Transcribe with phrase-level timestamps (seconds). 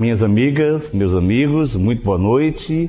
[0.00, 2.88] Minhas amigas, meus amigos, muito boa noite.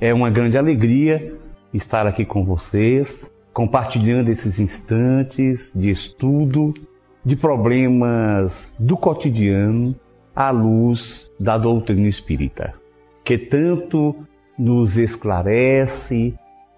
[0.00, 1.34] É uma grande alegria
[1.70, 6.72] estar aqui com vocês, compartilhando esses instantes de estudo
[7.22, 9.94] de problemas do cotidiano
[10.34, 12.72] à luz da doutrina espírita,
[13.22, 14.16] que tanto
[14.58, 16.32] nos esclarece,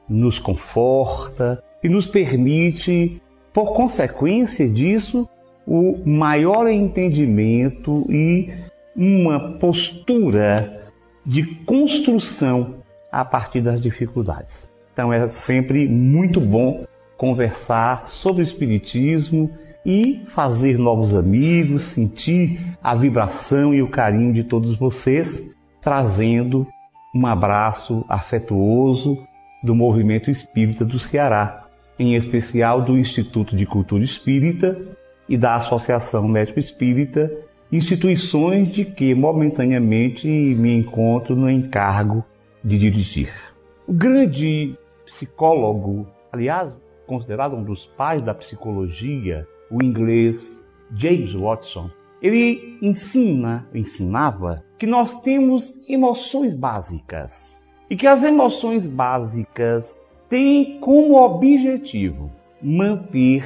[0.09, 3.23] nos conforta e nos permite,
[3.53, 5.29] por consequência disso,
[5.67, 8.51] o maior entendimento e
[8.95, 10.91] uma postura
[11.25, 12.77] de construção
[13.11, 14.71] a partir das dificuldades.
[14.93, 16.87] Então é sempre muito bom
[17.19, 19.51] conversar sobre o Espiritismo
[19.85, 25.43] e fazer novos amigos, sentir a vibração e o carinho de todos vocês,
[25.81, 26.67] trazendo
[27.15, 29.19] um abraço afetuoso
[29.63, 31.67] do movimento espírita do Ceará,
[31.99, 34.96] em especial do Instituto de Cultura Espírita
[35.29, 37.31] e da Associação Médico Espírita,
[37.71, 42.25] instituições de que momentaneamente me encontro no encargo
[42.63, 43.33] de dirigir.
[43.87, 51.91] O grande psicólogo, aliás, considerado um dos pais da psicologia, o inglês James Watson,
[52.23, 57.57] ele ensina, ensinava que nós temos emoções básicas
[57.89, 62.31] e que as emoções básicas têm como objetivo
[62.61, 63.45] manter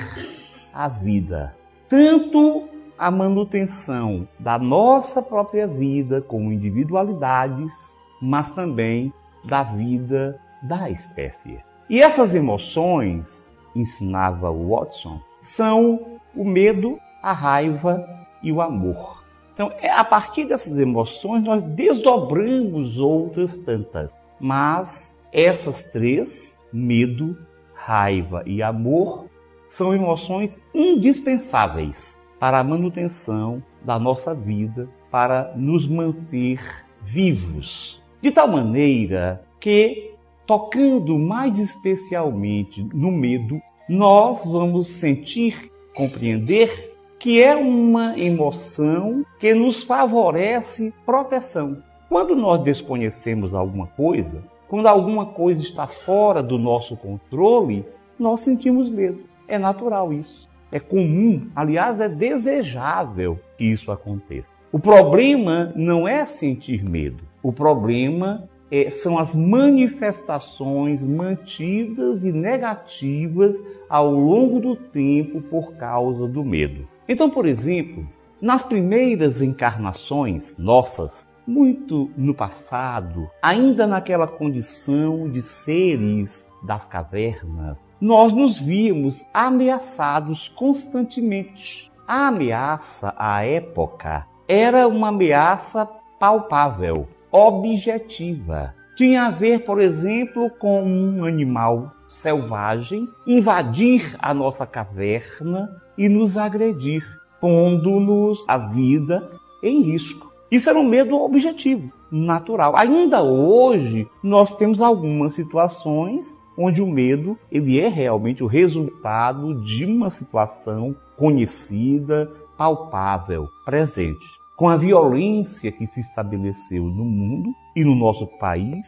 [0.72, 1.54] a vida,
[1.90, 7.74] tanto a manutenção da nossa própria vida como individualidades,
[8.22, 9.12] mas também
[9.44, 11.58] da vida da espécie.
[11.88, 18.06] E essas emoções, ensinava Watson, são o medo, a raiva
[18.40, 19.24] e o amor.
[19.52, 24.12] Então, é a partir dessas emoções nós desdobramos outras tantas.
[24.38, 27.36] Mas essas três, medo,
[27.74, 29.29] raiva e amor,
[29.70, 36.60] são emoções indispensáveis para a manutenção da nossa vida, para nos manter
[37.00, 38.02] vivos.
[38.20, 40.12] De tal maneira que,
[40.44, 49.82] tocando mais especialmente no medo, nós vamos sentir, compreender que é uma emoção que nos
[49.82, 51.82] favorece proteção.
[52.08, 57.84] Quando nós desconhecemos alguma coisa, quando alguma coisa está fora do nosso controle,
[58.18, 59.30] nós sentimos medo.
[59.50, 60.48] É natural isso.
[60.70, 64.46] É comum, aliás, é desejável que isso aconteça.
[64.70, 67.24] O problema não é sentir medo.
[67.42, 76.28] O problema é, são as manifestações mantidas e negativas ao longo do tempo por causa
[76.28, 76.86] do medo.
[77.08, 78.06] Então, por exemplo,
[78.40, 88.32] nas primeiras encarnações nossas, muito no passado, ainda naquela condição de seres das cavernas, nós
[88.32, 91.92] nos víamos ameaçados constantemente.
[92.08, 95.86] A ameaça à época era uma ameaça
[96.18, 98.74] palpável, objetiva.
[98.96, 106.36] Tinha a ver, por exemplo, com um animal selvagem invadir a nossa caverna e nos
[106.36, 107.04] agredir,
[107.40, 109.30] pondo-nos a vida
[109.62, 110.32] em risco.
[110.50, 112.76] Isso era um medo objetivo, natural.
[112.76, 119.84] Ainda hoje, nós temos algumas situações onde o medo ele é realmente o resultado de
[119.84, 124.26] uma situação conhecida, palpável, presente.
[124.56, 128.86] Com a violência que se estabeleceu no mundo e no nosso país,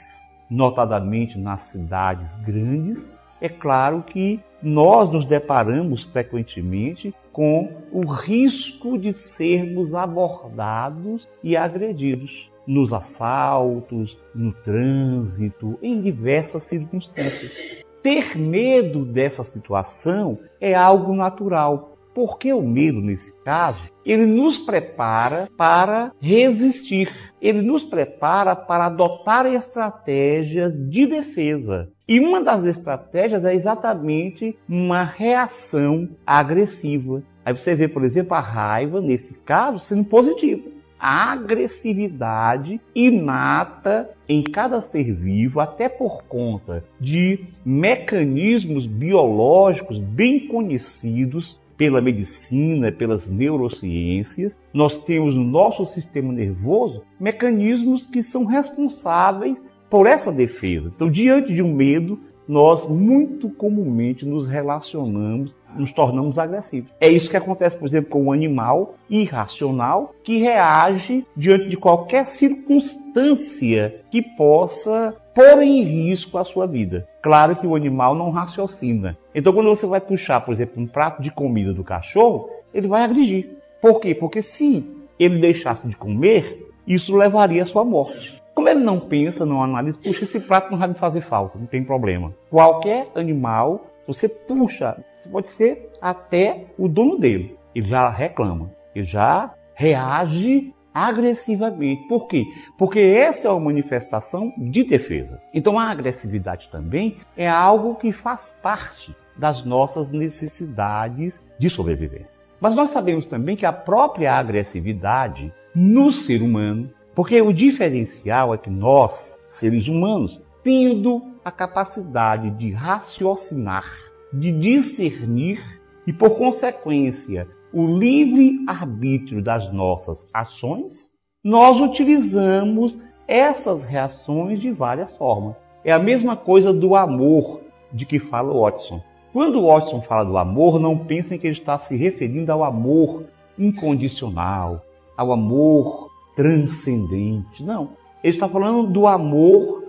[0.51, 3.09] notadamente nas cidades grandes,
[3.41, 12.52] é claro que nós nos deparamos frequentemente com o risco de sermos abordados e agredidos
[12.67, 17.83] nos assaltos, no trânsito, em diversas circunstâncias.
[18.03, 25.49] Ter medo dessa situação é algo natural, porque o medo, nesse caso, ele nos prepara
[25.57, 27.09] para resistir,
[27.41, 31.89] ele nos prepara para adotar estratégias de defesa.
[32.07, 37.23] E uma das estratégias é exatamente uma reação agressiva.
[37.45, 40.69] Aí você vê, por exemplo, a raiva, nesse caso, sendo positiva.
[41.05, 51.59] A agressividade inata em cada ser vivo, até por conta de mecanismos biológicos bem conhecidos
[51.77, 59.61] pela medicina, pelas neurociências, nós temos no nosso sistema nervoso mecanismos que são responsáveis
[59.91, 60.93] por essa defesa.
[60.95, 66.91] Então, diante de um medo, nós muito comumente nos relacionamos, nos tornamos agressivos.
[67.01, 72.27] É isso que acontece, por exemplo, com um animal irracional que reage diante de qualquer
[72.27, 77.07] circunstância que possa pôr em risco a sua vida.
[77.23, 79.17] Claro que o animal não raciocina.
[79.35, 83.03] Então, quando você vai puxar, por exemplo, um prato de comida do cachorro, ele vai
[83.03, 83.51] agredir.
[83.81, 84.15] Por quê?
[84.15, 84.85] Porque se
[85.19, 88.43] ele deixasse de comer, isso levaria à sua morte.
[88.55, 91.67] Como ele não pensa, não analisa, puxa, esse prato não vai me fazer falta, não
[91.67, 92.35] tem problema.
[92.51, 97.57] Qualquer animal, você puxa, você pode ser até o dono dele.
[97.75, 102.07] Ele já reclama, ele já reage agressivamente.
[102.07, 102.45] Por quê?
[102.77, 105.41] Porque essa é uma manifestação de defesa.
[105.55, 112.35] Então a agressividade também é algo que faz parte das nossas necessidades de sobrevivência.
[112.61, 118.59] Mas nós sabemos também que a própria agressividade no ser humano, porque o diferencial é
[118.59, 123.91] que nós, seres humanos, tendo a capacidade de raciocinar,
[124.33, 125.61] de discernir
[126.07, 131.13] e, por consequência, o livre arbítrio das nossas ações,
[131.43, 135.57] nós utilizamos essas reações de várias formas.
[135.85, 137.61] É a mesma coisa do amor
[137.93, 139.03] de que fala Watson.
[139.33, 143.25] Quando Watson fala do amor, não pensem que ele está se referindo ao amor
[143.59, 144.85] incondicional,
[145.17, 147.63] ao amor transcendente.
[147.63, 147.91] Não.
[148.23, 149.82] Ele está falando do amor,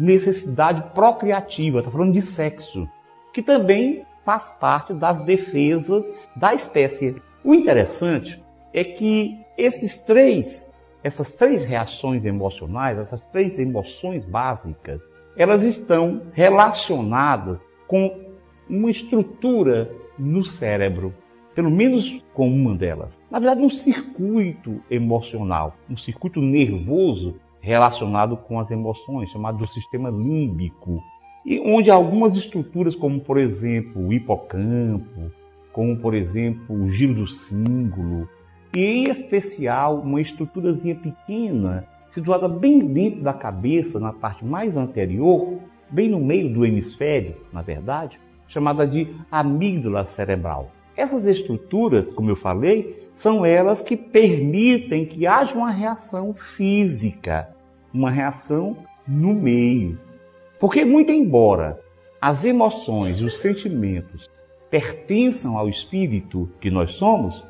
[0.00, 2.88] necessidade procriativa, está falando de sexo,
[3.32, 6.04] que também faz parte das defesas
[6.34, 7.16] da espécie.
[7.44, 8.42] O interessante
[8.72, 10.70] é que esses três,
[11.04, 15.02] essas três reações emocionais, essas três emoções básicas,
[15.36, 18.30] elas estão relacionadas com
[18.68, 21.14] uma estrutura no cérebro,
[21.54, 23.18] pelo menos com uma delas.
[23.30, 30.10] Na verdade, um circuito emocional, um circuito nervoso relacionado com as emoções, chamado do sistema
[30.10, 31.02] límbico,
[31.44, 35.30] e onde algumas estruturas, como por exemplo o hipocampo,
[35.72, 38.28] como por exemplo o giro do símbolo,
[38.74, 45.58] e em especial uma estruturazinha pequena, situada bem dentro da cabeça, na parte mais anterior,
[45.90, 50.70] bem no meio do hemisfério, na verdade, chamada de amígdala cerebral.
[50.96, 57.50] Essas estruturas, como eu falei, são elas que permitem que haja uma reação física,
[57.92, 59.98] uma reação no meio,
[60.58, 61.78] porque, muito embora
[62.18, 64.26] as emoções e os sentimentos
[64.70, 67.44] pertençam ao espírito que nós somos,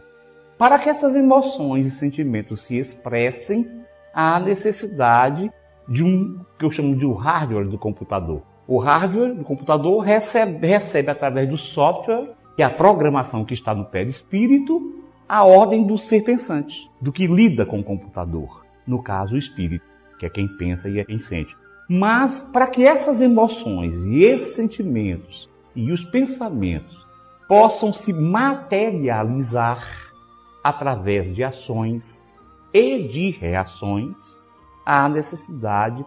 [0.59, 3.65] para que essas emoções e sentimentos se expressem,
[4.13, 5.53] há necessidade
[5.89, 8.43] de um que eu chamo de um hardware do computador.
[8.67, 13.73] O hardware do computador recebe, recebe através do software, que é a programação que está
[13.73, 15.00] no perispírito,
[15.31, 18.67] a ordem do ser pensante, do que lida com o computador.
[18.85, 19.85] No caso, o espírito,
[20.19, 21.57] que é quem pensa e é quem sente.
[21.89, 27.07] Mas para que essas emoções e esses sentimentos e os pensamentos
[27.47, 29.87] possam se materializar
[30.65, 32.21] através de ações
[32.75, 34.37] e de reações,
[34.85, 36.05] há necessidade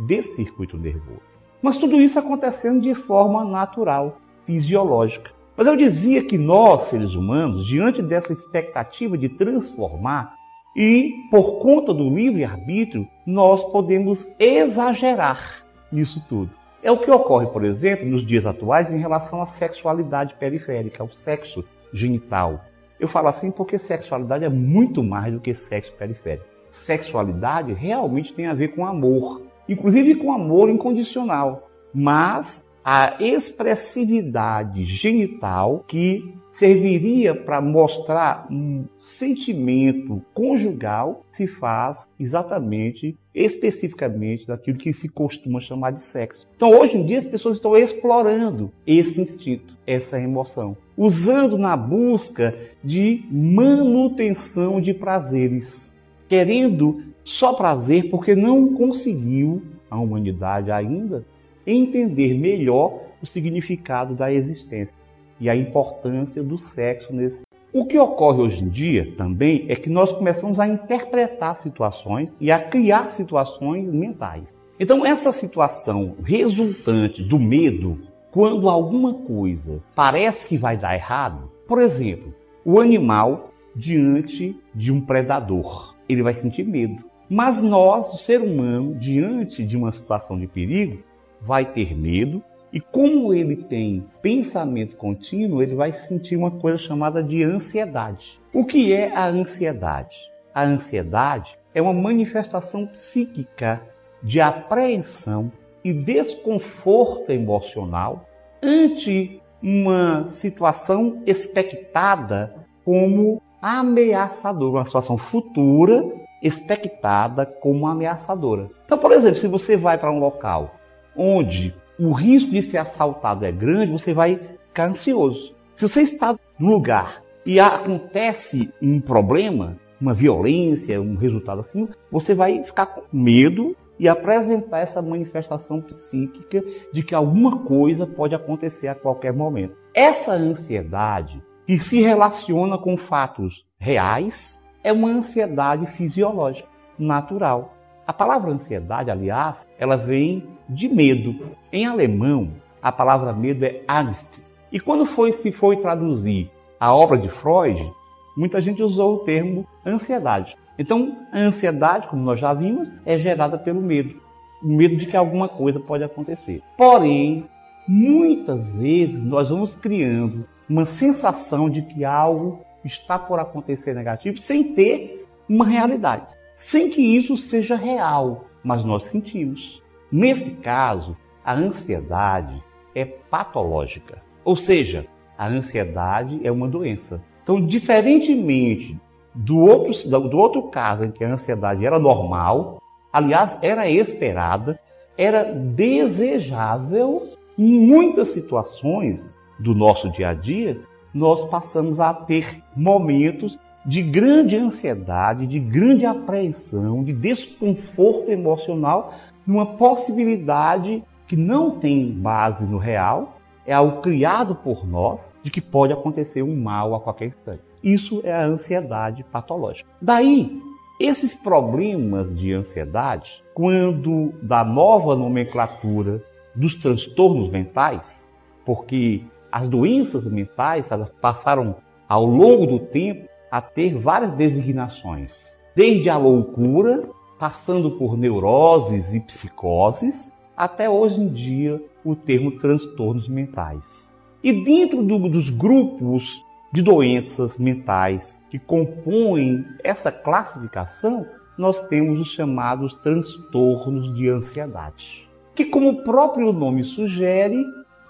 [0.00, 1.22] desse circuito nervoso.
[1.62, 5.35] Mas tudo isso acontecendo de forma natural, fisiológica.
[5.56, 10.34] Mas eu dizia que nós, seres humanos, diante dessa expectativa de transformar
[10.76, 16.50] e por conta do livre-arbítrio, nós podemos exagerar nisso tudo.
[16.82, 21.10] É o que ocorre, por exemplo, nos dias atuais em relação à sexualidade periférica, ao
[21.10, 22.60] sexo genital.
[23.00, 26.46] Eu falo assim porque sexualidade é muito mais do que sexo periférico.
[26.68, 31.70] Sexualidade realmente tem a ver com amor, inclusive com amor incondicional.
[31.94, 36.22] Mas a expressividade genital que
[36.52, 45.90] serviria para mostrar um sentimento conjugal se faz exatamente, especificamente, daquilo que se costuma chamar
[45.90, 46.46] de sexo.
[46.54, 52.56] Então, hoje em dia, as pessoas estão explorando esse instinto, essa emoção, usando na busca
[52.84, 61.24] de manutenção de prazeres, querendo só prazer porque não conseguiu a humanidade ainda
[61.66, 64.94] entender melhor o significado da existência
[65.40, 67.44] e a importância do sexo nesse.
[67.72, 72.50] O que ocorre hoje em dia também é que nós começamos a interpretar situações e
[72.50, 74.54] a criar situações mentais.
[74.78, 77.98] Então, essa situação resultante do medo,
[78.30, 85.00] quando alguma coisa parece que vai dar errado, por exemplo, o animal diante de um
[85.00, 87.04] predador, ele vai sentir medo.
[87.28, 91.02] Mas nós, o ser humano, diante de uma situação de perigo,
[91.40, 97.22] vai ter medo e como ele tem pensamento contínuo, ele vai sentir uma coisa chamada
[97.22, 98.38] de ansiedade.
[98.52, 100.16] O que é a ansiedade?
[100.54, 103.82] A ansiedade é uma manifestação psíquica
[104.22, 105.50] de apreensão
[105.84, 108.28] e desconforto emocional
[108.62, 116.04] ante uma situação expectada como ameaçadora, uma situação futura
[116.42, 118.68] expectada como ameaçadora.
[118.84, 120.74] Então, por exemplo, se você vai para um local
[121.16, 125.54] onde o risco de ser assaltado é grande, você vai ficar ansioso.
[125.76, 132.34] Se você está no lugar e acontece um problema, uma violência, um resultado assim, você
[132.34, 138.88] vai ficar com medo e apresentar essa manifestação psíquica de que alguma coisa pode acontecer
[138.88, 139.76] a qualquer momento.
[139.94, 146.68] Essa ansiedade, que se relaciona com fatos reais, é uma ansiedade fisiológica,
[146.98, 147.75] natural.
[148.06, 151.56] A palavra ansiedade, aliás, ela vem de medo.
[151.72, 154.40] Em alemão, a palavra medo é Angst.
[154.70, 156.48] E quando foi se foi traduzir
[156.78, 157.92] a obra de Freud,
[158.36, 160.56] muita gente usou o termo ansiedade.
[160.78, 164.20] Então, a ansiedade, como nós já vimos, é gerada pelo medo.
[164.62, 166.62] O medo de que alguma coisa pode acontecer.
[166.76, 167.48] Porém,
[167.88, 174.74] muitas vezes nós vamos criando uma sensação de que algo está por acontecer negativo sem
[174.74, 176.30] ter uma realidade.
[176.56, 179.80] Sem que isso seja real, mas nós sentimos.
[180.10, 182.62] Nesse caso, a ansiedade
[182.94, 184.22] é patológica.
[184.44, 185.06] Ou seja,
[185.38, 187.22] a ansiedade é uma doença.
[187.42, 188.98] Então, diferentemente
[189.34, 192.80] do outro, do outro caso em que a ansiedade era normal,
[193.12, 194.80] aliás, era esperada,
[195.16, 200.80] era desejável, em muitas situações do nosso dia a dia,
[201.12, 209.14] nós passamos a ter momentos de grande ansiedade, de grande apreensão, de desconforto emocional,
[209.46, 215.60] numa possibilidade que não tem base no real, é algo criado por nós de que
[215.60, 217.62] pode acontecer um mal a qualquer instante.
[217.82, 219.88] Isso é a ansiedade patológica.
[220.02, 220.60] Daí,
[221.00, 226.22] esses problemas de ansiedade, quando da nova nomenclatura
[226.54, 230.88] dos transtornos mentais, porque as doenças mentais
[231.20, 231.76] passaram
[232.08, 239.20] ao longo do tempo a ter várias designações, desde a loucura, passando por neuroses e
[239.20, 244.12] psicoses, até hoje em dia o termo transtornos mentais.
[244.42, 251.26] E dentro do, dos grupos de doenças mentais que compõem essa classificação,
[251.58, 257.64] nós temos os chamados transtornos de ansiedade, que, como o próprio nome sugere,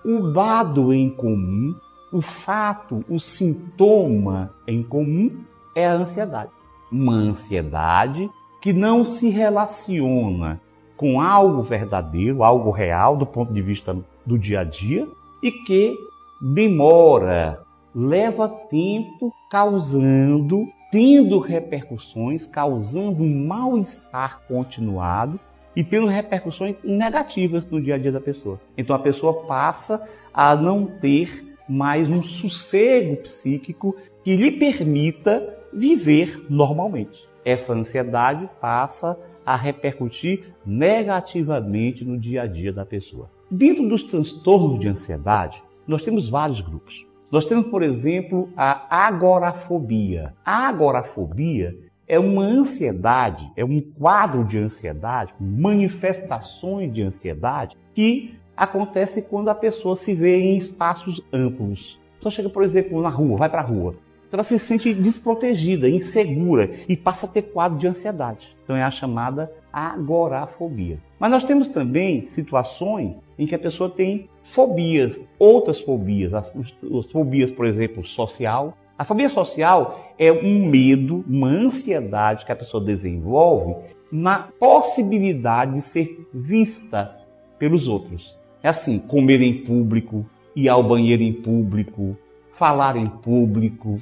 [0.05, 1.75] o dado em comum,
[2.17, 5.45] o fato, o sintoma em comum
[5.75, 6.51] é a ansiedade.
[6.91, 8.31] Uma ansiedade
[8.63, 10.59] que não se relaciona
[10.97, 13.95] com algo verdadeiro, algo real do ponto de vista
[14.25, 15.07] do dia a dia
[15.43, 15.95] e que
[16.41, 17.61] demora,
[17.95, 25.39] leva tempo causando, tendo repercussões, causando um mal-estar continuado
[25.77, 28.59] e tendo repercussões negativas no dia a dia da pessoa.
[28.75, 36.45] Então a pessoa passa a não ter mais um sossego psíquico que lhe permita viver
[36.49, 37.29] normalmente.
[37.45, 43.31] Essa ansiedade passa a repercutir negativamente no dia a dia da pessoa.
[43.51, 47.07] Dentro dos transtornos de ansiedade, nós temos vários grupos.
[47.31, 50.35] Nós temos, por exemplo, a agorafobia.
[50.45, 51.77] A agorafobia
[52.09, 59.55] é uma ansiedade, é um quadro de ansiedade, manifestações de ansiedade que acontece quando a
[59.55, 61.99] pessoa se vê em espaços amplos.
[62.19, 63.95] Então chega, por exemplo, na rua, vai para a rua.
[64.27, 68.49] Então ela se sente desprotegida, insegura e passa a ter quadro de ansiedade.
[68.65, 70.99] Então é a chamada agorafobia.
[71.19, 77.07] Mas nós temos também situações em que a pessoa tem fobias, outras fobias, as, as
[77.13, 78.77] fobias, por exemplo, social.
[78.99, 83.77] A fobia social é um medo, uma ansiedade que a pessoa desenvolve
[84.11, 87.17] na possibilidade de ser vista
[87.59, 88.35] pelos outros.
[88.63, 92.17] É assim, comer em público, ir ao banheiro em público,
[92.53, 94.01] falar em público.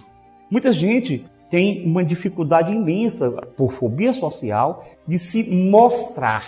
[0.50, 6.46] Muita gente tem uma dificuldade imensa, por fobia social, de se mostrar.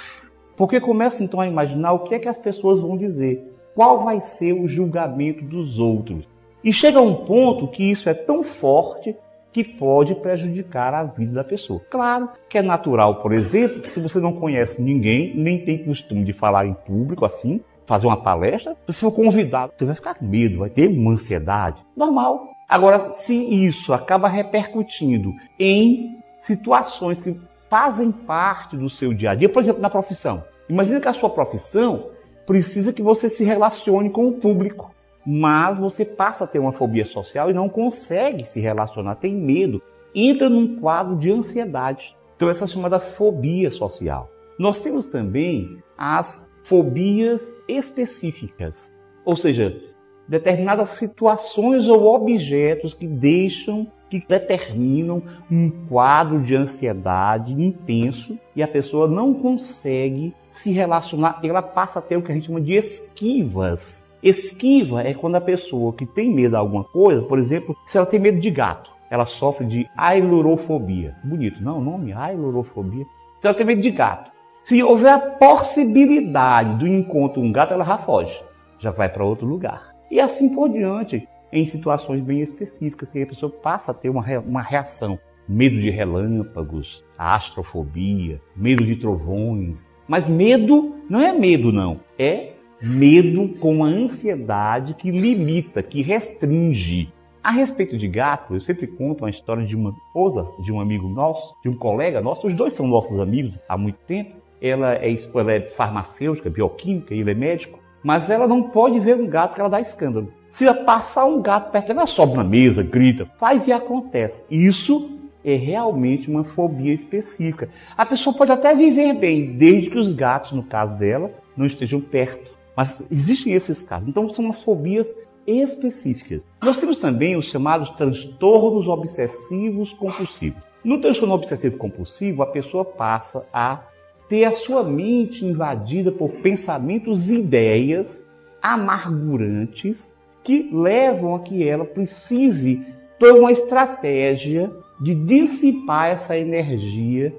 [0.56, 4.20] Porque começa então a imaginar o que é que as pessoas vão dizer, qual vai
[4.20, 6.26] ser o julgamento dos outros.
[6.64, 9.14] E chega a um ponto que isso é tão forte
[9.52, 11.80] que pode prejudicar a vida da pessoa.
[11.90, 16.24] Claro que é natural, por exemplo, que se você não conhece ninguém, nem tem costume
[16.24, 20.24] de falar em público assim, fazer uma palestra, se for convidado, você vai ficar com
[20.24, 21.82] medo, vai ter uma ansiedade.
[21.96, 22.50] Normal.
[22.68, 27.38] Agora, se isso acaba repercutindo em situações que
[27.70, 30.44] fazem parte do seu dia a dia, por exemplo, na profissão.
[30.68, 32.10] Imagina que a sua profissão
[32.44, 34.92] precisa que você se relacione com o público,
[35.24, 39.82] mas você passa a ter uma fobia social e não consegue se relacionar, tem medo,
[40.14, 42.16] entra num quadro de ansiedade.
[42.36, 44.30] Então, essa é chamada fobia social.
[44.58, 48.92] Nós temos também as fobias específicas,
[49.24, 49.80] ou seja,
[50.28, 58.68] determinadas situações ou objetos que deixam, que determinam um quadro de ansiedade intenso e a
[58.68, 62.74] pessoa não consegue se relacionar, ela passa a ter o que a gente chama de
[62.74, 64.04] esquivas.
[64.22, 68.06] Esquiva é quando a pessoa que tem medo de alguma coisa, por exemplo, se ela
[68.06, 71.14] tem medo de gato, ela sofre de ailurofobia.
[71.22, 71.78] Bonito, não?
[71.78, 72.12] O nome?
[72.12, 73.04] Ailurofobia.
[73.38, 74.35] Então ela tem medo de gato.
[74.66, 78.36] Se houver a possibilidade do encontro um gato, ela já foge.
[78.80, 79.94] Já vai para outro lugar.
[80.10, 84.24] E assim por diante, em situações bem específicas, que a pessoa passa a ter uma,
[84.40, 85.16] uma reação.
[85.48, 89.86] Medo de relâmpagos, astrofobia, medo de trovões.
[90.08, 92.00] Mas medo não é medo, não.
[92.18, 97.12] É medo com a ansiedade que limita, que restringe.
[97.40, 101.08] A respeito de gato, eu sempre conto uma história de uma esposa de um amigo
[101.08, 104.44] nosso, de um colega nosso, os dois são nossos amigos há muito tempo.
[104.60, 109.26] Ela é, ela é farmacêutica, bioquímica, ele é médico, mas ela não pode ver um
[109.26, 110.32] gato que ela dá escândalo.
[110.50, 114.44] Se passar um gato perto ela sobe na mesa, grita, faz e acontece.
[114.50, 117.68] Isso é realmente uma fobia específica.
[117.96, 122.00] A pessoa pode até viver bem, desde que os gatos, no caso dela, não estejam
[122.00, 122.50] perto.
[122.76, 124.08] Mas existem esses casos.
[124.08, 125.14] Então são as fobias
[125.46, 126.44] específicas.
[126.60, 130.62] Nós temos também os chamados transtornos obsessivos compulsivos.
[130.82, 133.80] No transtorno obsessivo compulsivo, a pessoa passa a
[134.28, 138.22] ter a sua mente invadida por pensamentos e ideias
[138.62, 139.96] amargurantes
[140.42, 142.84] que levam a que ela precise
[143.18, 147.34] ter uma estratégia de dissipar essa energia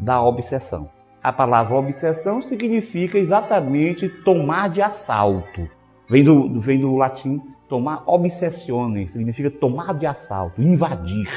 [0.00, 0.88] da obsessão.
[1.22, 5.68] A palavra obsessão significa exatamente tomar de assalto.
[6.08, 11.28] Vem do, vem do latim tomar obsessione, significa tomar de assalto, invadir.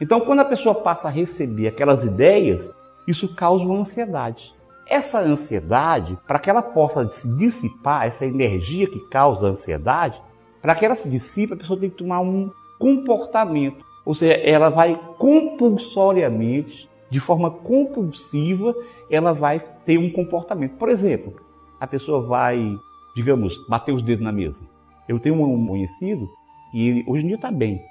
[0.00, 2.62] Então, quando a pessoa passa a receber aquelas ideias,
[3.06, 4.54] isso causa uma ansiedade.
[4.86, 10.20] Essa ansiedade, para que ela possa se dissipar, essa energia que causa a ansiedade,
[10.60, 13.84] para que ela se dissipe, a pessoa tem que tomar um comportamento.
[14.04, 18.74] Ou seja, ela vai compulsoriamente, de forma compulsiva,
[19.10, 20.76] ela vai ter um comportamento.
[20.76, 21.34] Por exemplo,
[21.78, 22.76] a pessoa vai,
[23.14, 24.60] digamos, bater os dedos na mesa.
[25.08, 26.28] Eu tenho um conhecido
[26.72, 27.82] e ele hoje em dia está bem,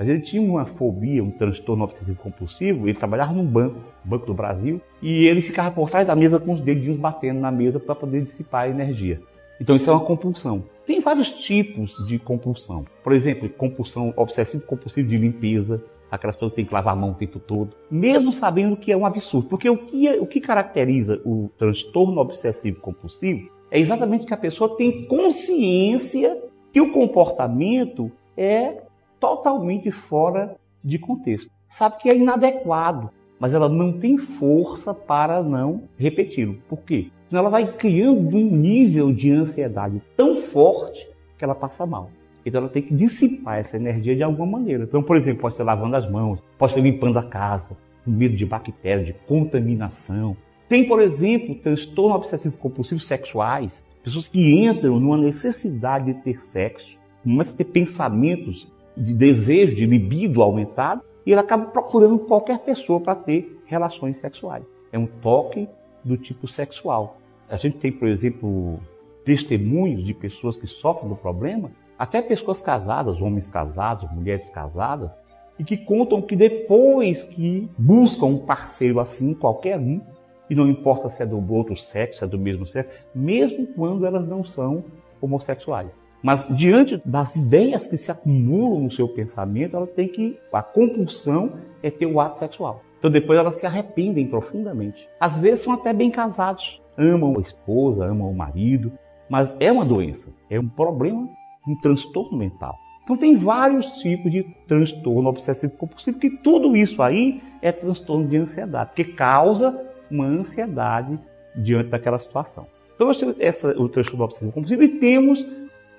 [0.00, 2.88] mas ele tinha uma fobia, um transtorno obsessivo compulsivo.
[2.88, 6.54] Ele trabalhava num banco, Banco do Brasil, e ele ficava por trás da mesa com
[6.54, 9.20] os dedinhos batendo na mesa para poder dissipar a energia.
[9.60, 10.64] Então isso é uma compulsão.
[10.86, 12.86] Tem vários tipos de compulsão.
[13.04, 17.14] Por exemplo, compulsão obsessivo compulsivo de limpeza, aquelas pessoas têm que lavar a mão o
[17.14, 19.50] tempo todo, mesmo sabendo que é um absurdo.
[19.50, 24.38] Porque o que, é, o que caracteriza o transtorno obsessivo compulsivo é exatamente que a
[24.38, 28.88] pessoa tem consciência que o comportamento é
[29.20, 31.50] totalmente fora de contexto.
[31.68, 36.58] Sabe que é inadequado, mas ela não tem força para não repeti-lo.
[36.68, 37.10] Por quê?
[37.32, 42.10] Ela vai criando um nível de ansiedade tão forte que ela passa mal.
[42.44, 44.84] Então ela tem que dissipar essa energia de alguma maneira.
[44.84, 48.34] Então, por exemplo, pode ser lavando as mãos, pode ser limpando a casa, com medo
[48.34, 50.36] de bactéria, de contaminação.
[50.68, 56.96] Tem, por exemplo, transtorno obsessivo compulsivo sexuais, pessoas que entram numa necessidade de ter sexo,
[57.22, 63.00] começam a ter pensamentos de desejo, de libido aumentado, e ele acaba procurando qualquer pessoa
[63.00, 64.64] para ter relações sexuais.
[64.92, 65.68] É um toque
[66.04, 67.18] do tipo sexual.
[67.48, 68.80] A gente tem, por exemplo,
[69.24, 75.14] testemunhos de pessoas que sofrem do problema, até pessoas casadas, homens casados, mulheres casadas,
[75.58, 80.00] e que contam que depois que buscam um parceiro assim, qualquer um,
[80.48, 84.06] e não importa se é do outro sexo, se é do mesmo sexo, mesmo quando
[84.06, 84.82] elas não são
[85.20, 85.96] homossexuais.
[86.22, 90.38] Mas diante das ideias que se acumulam no seu pensamento, ela tem que.
[90.52, 92.82] A compulsão é ter o ato sexual.
[92.98, 95.08] Então depois elas se arrependem profundamente.
[95.18, 98.92] Às vezes são até bem casados, amam a esposa, amam o marido,
[99.28, 101.26] mas é uma doença, é um problema,
[101.66, 102.76] um transtorno mental.
[103.02, 108.36] Então tem vários tipos de transtorno obsessivo compulsivo, que tudo isso aí é transtorno de
[108.36, 111.18] ansiedade, porque causa uma ansiedade
[111.56, 112.66] diante daquela situação.
[112.94, 115.44] Então essa, o transtorno obsessivo compulsivo e temos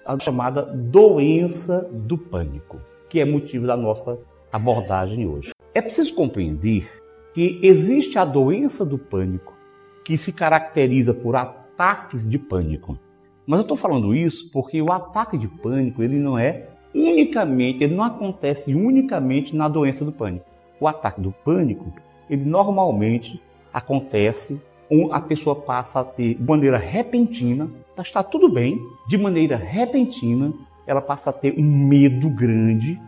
[0.05, 4.17] a chamada doença do pânico, que é motivo da nossa
[4.51, 5.51] abordagem hoje.
[5.73, 6.89] É preciso compreender
[7.33, 9.53] que existe a doença do pânico,
[10.03, 12.97] que se caracteriza por ataques de pânico.
[13.45, 17.95] Mas eu estou falando isso porque o ataque de pânico ele não é unicamente, ele
[17.95, 20.45] não acontece unicamente na doença do pânico.
[20.79, 21.93] O ataque do pânico,
[22.29, 23.41] ele normalmente
[23.73, 24.59] acontece
[25.11, 30.53] a pessoa passa a ter, de maneira repentina, tá, está tudo bem, de maneira repentina,
[30.85, 32.99] ela passa a ter um medo grande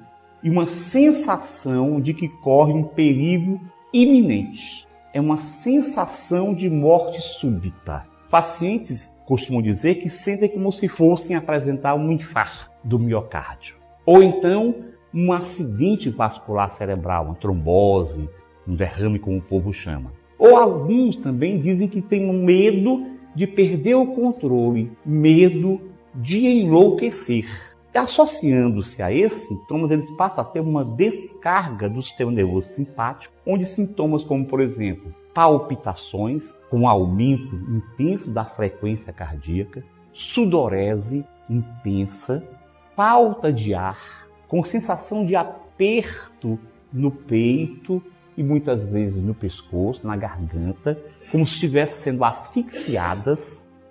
[0.43, 3.59] e uma sensação de que corre um perigo
[3.93, 4.87] iminente.
[5.13, 8.05] É uma sensação de morte súbita.
[8.29, 13.75] Pacientes costumam dizer que sentem como se fossem apresentar um infarto do miocárdio.
[14.05, 14.75] Ou então
[15.13, 18.27] um acidente vascular cerebral, uma trombose,
[18.67, 20.11] um derrame, como o povo chama.
[20.37, 25.81] Ou alguns também dizem que têm medo de perder o controle, medo
[26.13, 27.45] de enlouquecer.
[27.93, 33.65] Associando-se a esses sintomas, eles passam a ter uma descarga do sistema nervoso simpático, onde
[33.65, 42.43] sintomas como, por exemplo, palpitações, com aumento intenso da frequência cardíaca, sudorese intensa,
[42.95, 46.59] falta de ar, com sensação de aperto
[46.91, 48.01] no peito
[48.37, 50.97] e muitas vezes no pescoço, na garganta,
[51.31, 53.39] como se estivessem sendo asfixiadas,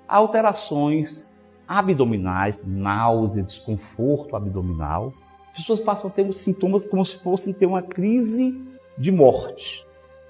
[0.09, 1.29] alterações
[1.67, 5.13] abdominais, náusea, desconforto abdominal.
[5.53, 8.55] As pessoas passam a ter os sintomas como se fossem ter uma crise
[8.99, 9.87] de morte.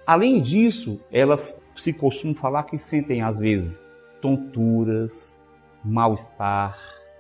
[0.07, 3.83] Além disso, elas se costumam falar que sentem às vezes
[4.21, 5.41] tonturas,
[5.85, 6.79] mal-estar,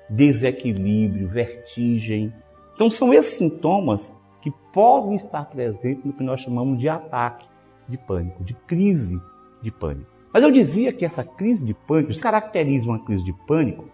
[0.09, 2.33] desequilíbrio, vertigem.
[2.74, 7.46] Então são esses sintomas que podem estar presentes no que nós chamamos de ataque
[7.88, 9.20] de pânico, de crise
[9.62, 10.11] de pânico.
[10.33, 13.88] Mas eu dizia que essa crise de pânico caracteriza uma crise de pânico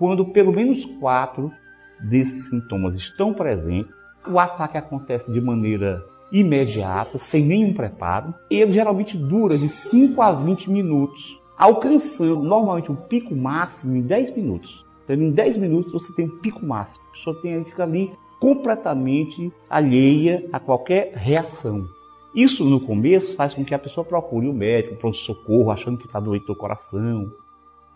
[0.00, 1.52] quando pelo menos quatro
[2.00, 3.94] desses sintomas estão presentes,
[4.26, 10.22] o ataque acontece de maneira imediata, sem nenhum preparo, e ele geralmente dura de 5
[10.22, 14.86] a 20 minutos, alcançando normalmente um pico máximo em 10 minutos.
[15.04, 17.04] Então, em 10 minutos você tem um pico máximo.
[17.08, 18.10] A pessoa tem, fica ali
[18.40, 21.86] completamente alheia a qualquer reação.
[22.34, 26.06] Isso no começo faz com que a pessoa procure o médico, o pronto-socorro, achando que
[26.06, 27.30] está doente do coração.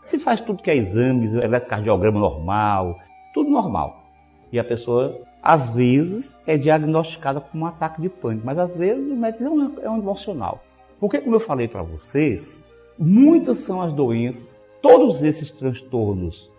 [0.02, 2.98] Se faz tudo que é exames, eletrocardiograma normal,
[3.32, 4.04] tudo normal.
[4.52, 9.10] E a pessoa, às vezes, é diagnosticada com um ataque de pânico, mas às vezes
[9.10, 10.62] o médico diz, é um emocional.
[11.00, 12.60] Porque, como eu falei para vocês,
[12.98, 16.50] muitas são as doenças, todos esses transtornos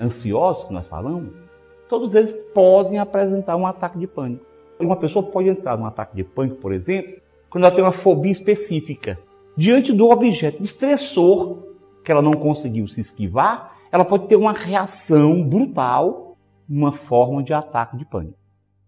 [0.00, 1.32] ansiosos que nós falamos,
[1.90, 4.46] todos eles podem apresentar um ataque de pânico.
[4.78, 8.30] Uma pessoa pode entrar num ataque de pânico, por exemplo, quando ela tem uma fobia
[8.30, 9.18] específica.
[9.56, 11.58] Diante do objeto estressor
[12.04, 16.36] que ela não conseguiu se esquivar, ela pode ter uma reação brutal,
[16.68, 18.38] uma forma de ataque de pânico.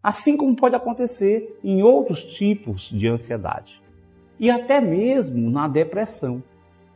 [0.01, 3.83] Assim como pode acontecer em outros tipos de ansiedade.
[4.39, 6.43] E até mesmo na depressão.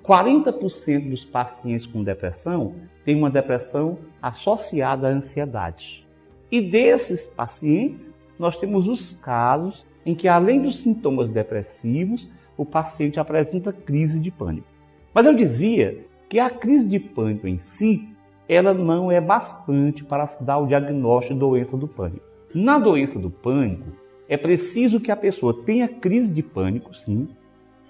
[0.07, 6.07] 40% dos pacientes com depressão têm uma depressão associada à ansiedade.
[6.51, 13.19] E desses pacientes, nós temos os casos em que, além dos sintomas depressivos, o paciente
[13.19, 14.69] apresenta crise de pânico.
[15.13, 18.09] Mas eu dizia que a crise de pânico em si,
[18.49, 22.25] ela não é bastante para se dar o diagnóstico de doença do pânico.
[22.55, 23.91] Na doença do pânico,
[24.29, 27.29] é preciso que a pessoa tenha crise de pânico, sim,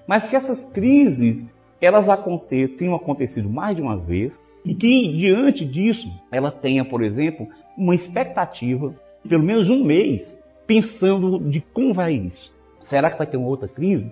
[0.06, 1.46] mas que essas crises
[1.80, 7.02] elas aconteçam, tenham acontecido mais de uma vez e que diante disso ela tenha, por
[7.02, 8.94] exemplo, uma expectativa,
[9.28, 12.52] pelo menos um mês, pensando de como vai isso.
[12.80, 14.10] Será que vai ter uma outra crise?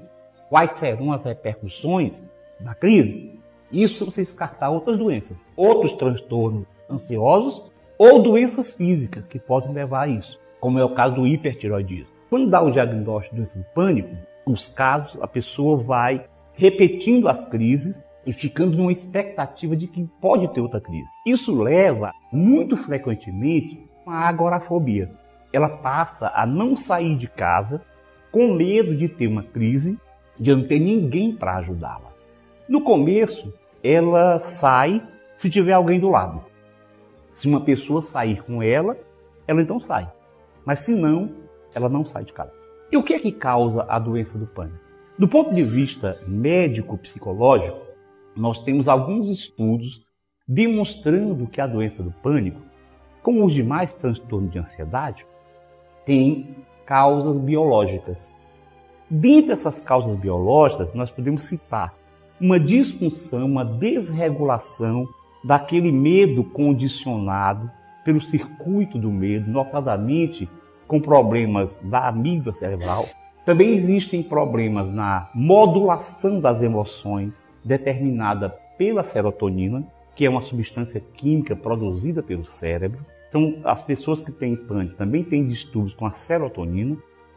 [0.48, 2.24] Quais serão as repercussões
[2.60, 3.32] da crise?
[3.72, 7.62] Isso se você descartar outras doenças, outros transtornos ansiosos
[7.98, 12.12] ou doenças físicas que podem levar a isso, como é o caso do hipertiroidismo.
[12.30, 17.46] Quando dá o diagnóstico de doença de pânico, os casos, a pessoa vai repetindo as
[17.46, 21.06] crises e ficando numa expectativa de que pode ter outra crise.
[21.26, 25.10] Isso leva, muito frequentemente, a agorafobia.
[25.52, 27.82] Ela passa a não sair de casa
[28.32, 29.98] com medo de ter uma crise,
[30.38, 32.12] de não ter ninguém para ajudá-la.
[32.68, 36.44] No começo, ela sai se tiver alguém do lado.
[37.32, 38.96] Se uma pessoa sair com ela,
[39.46, 40.10] ela então sai.
[40.64, 41.30] Mas se não,
[41.74, 42.52] ela não sai de casa.
[42.90, 44.83] E o que é que causa a doença do pânico?
[45.16, 47.78] Do ponto de vista médico-psicológico,
[48.34, 50.02] nós temos alguns estudos
[50.46, 52.60] demonstrando que a doença do pânico,
[53.22, 55.24] como os demais transtornos de ansiedade,
[56.04, 58.18] tem causas biológicas.
[59.08, 61.94] Dentre essas causas biológicas, nós podemos citar
[62.40, 65.06] uma disfunção, uma desregulação
[65.44, 67.70] daquele medo condicionado
[68.04, 70.48] pelo circuito do medo, notadamente
[70.88, 73.08] com problemas da amígdala cerebral,
[73.44, 81.54] também existem problemas na modulação das emoções, determinada pela serotonina, que é uma substância química
[81.54, 83.04] produzida pelo cérebro.
[83.28, 86.96] Então, as pessoas que têm pânico também têm distúrbios com a serotonina.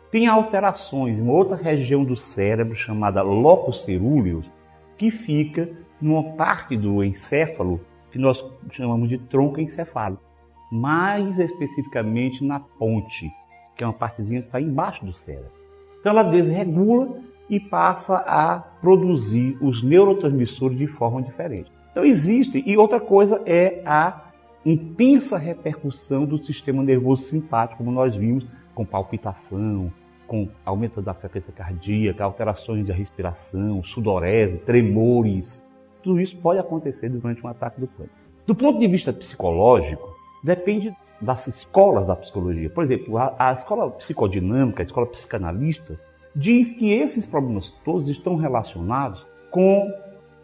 [0.10, 4.50] Tem alterações em outra região do cérebro chamada locus cerúleus,
[4.98, 5.70] que fica
[6.02, 10.24] numa parte do encéfalo que nós chamamos de tronco encefálico,
[10.72, 13.30] mais especificamente na ponte,
[13.76, 15.58] que é uma partezinha que está embaixo do cérebro.
[16.00, 17.18] Então ela desregula
[17.50, 21.72] e passa a produzir os neurotransmissores de forma diferente.
[21.92, 22.64] Então existe.
[22.66, 24.32] E outra coisa é a
[24.66, 29.92] intensa repercussão do sistema nervoso simpático, como nós vimos, com palpitação,
[30.28, 35.66] com aumento da frequência cardíaca, alterações da respiração, sudorese, tremores.
[36.04, 38.14] Tudo isso pode acontecer durante um ataque do pânico.
[38.46, 40.08] Do ponto de vista psicológico,
[40.44, 42.70] depende das escolas da psicologia.
[42.70, 46.00] Por exemplo, a, a escola psicodinâmica, a escola psicanalista,
[46.36, 49.92] diz que esses problemas todos estão relacionados com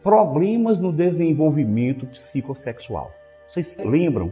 [0.02, 3.12] problemas no desenvolvimento psicossexual.
[3.48, 4.32] Vocês lembram,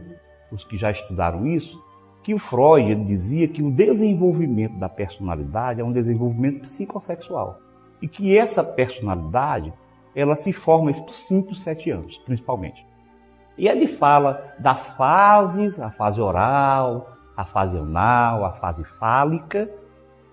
[0.50, 1.80] os que já estudaram isso,
[2.22, 7.58] que o Freud dizia que o desenvolvimento da personalidade é um desenvolvimento psicossexual
[8.00, 9.72] e que essa personalidade
[10.14, 12.84] ela se forma aos 5, 7 anos, principalmente.
[13.56, 19.70] E ele fala das fases, a fase oral, a fase anal, a fase fálica,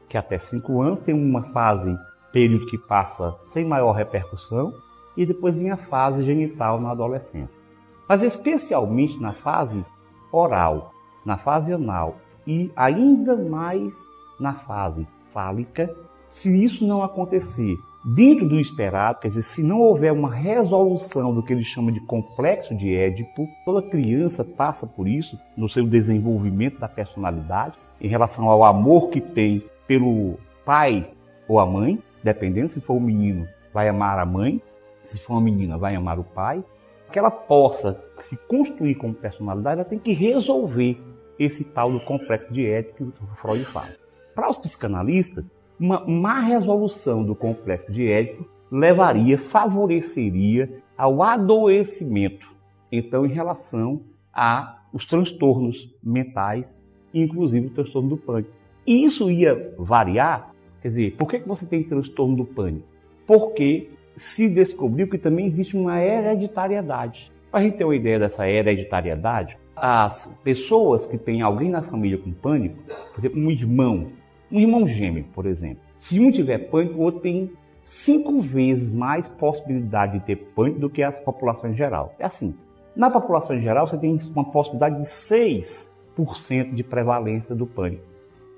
[0.08, 1.98] que até 5 anos tem uma fase,
[2.32, 4.74] período que passa sem maior repercussão,
[5.18, 7.60] e depois vem a fase genital na adolescência.
[8.08, 9.86] Mas especialmente na fase
[10.32, 10.92] oral,
[11.26, 13.96] na fase anal e ainda mais
[14.40, 15.94] na fase fálica,
[16.32, 21.44] se isso não acontecer dentro do esperado, quer dizer, se não houver uma resolução do
[21.44, 26.80] que ele chama de complexo de Édipo, toda criança passa por isso no seu desenvolvimento
[26.80, 31.12] da personalidade, em relação ao amor que tem pelo pai
[31.48, 34.62] ou a mãe, dependendo se for um menino, vai amar a mãe,
[35.04, 36.64] se for uma menina, vai amar o pai.
[37.12, 41.02] Que ela possa se construir como personalidade, ela tem que resolver
[41.40, 43.90] esse tal do complexo de Édipo que o Freud fala.
[44.36, 52.48] Para os psicanalistas, uma má resolução do complexo de Édipo levaria, favoreceria ao adoecimento.
[52.92, 54.02] Então, em relação
[54.34, 56.80] a os transtornos mentais,
[57.14, 58.52] inclusive o transtorno do pânico.
[58.86, 62.88] E isso ia variar, quer dizer, por que, você tem transtorno do pânico?
[63.28, 67.32] Porque se descobriu que também existe uma hereditariedade.
[67.52, 72.18] Para a gente ter uma ideia dessa hereditariedade, as pessoas que têm alguém na família
[72.18, 74.08] com pânico, por exemplo, um irmão
[74.52, 75.82] um irmão gêmeo, por exemplo.
[75.96, 77.52] Se um tiver pânico, o outro tem
[77.86, 82.16] cinco vezes mais possibilidade de ter pânico do que a população em geral.
[82.20, 82.56] É assim.
[82.96, 88.04] Na população em geral, você tem uma possibilidade de 6% de prevalência do pânico,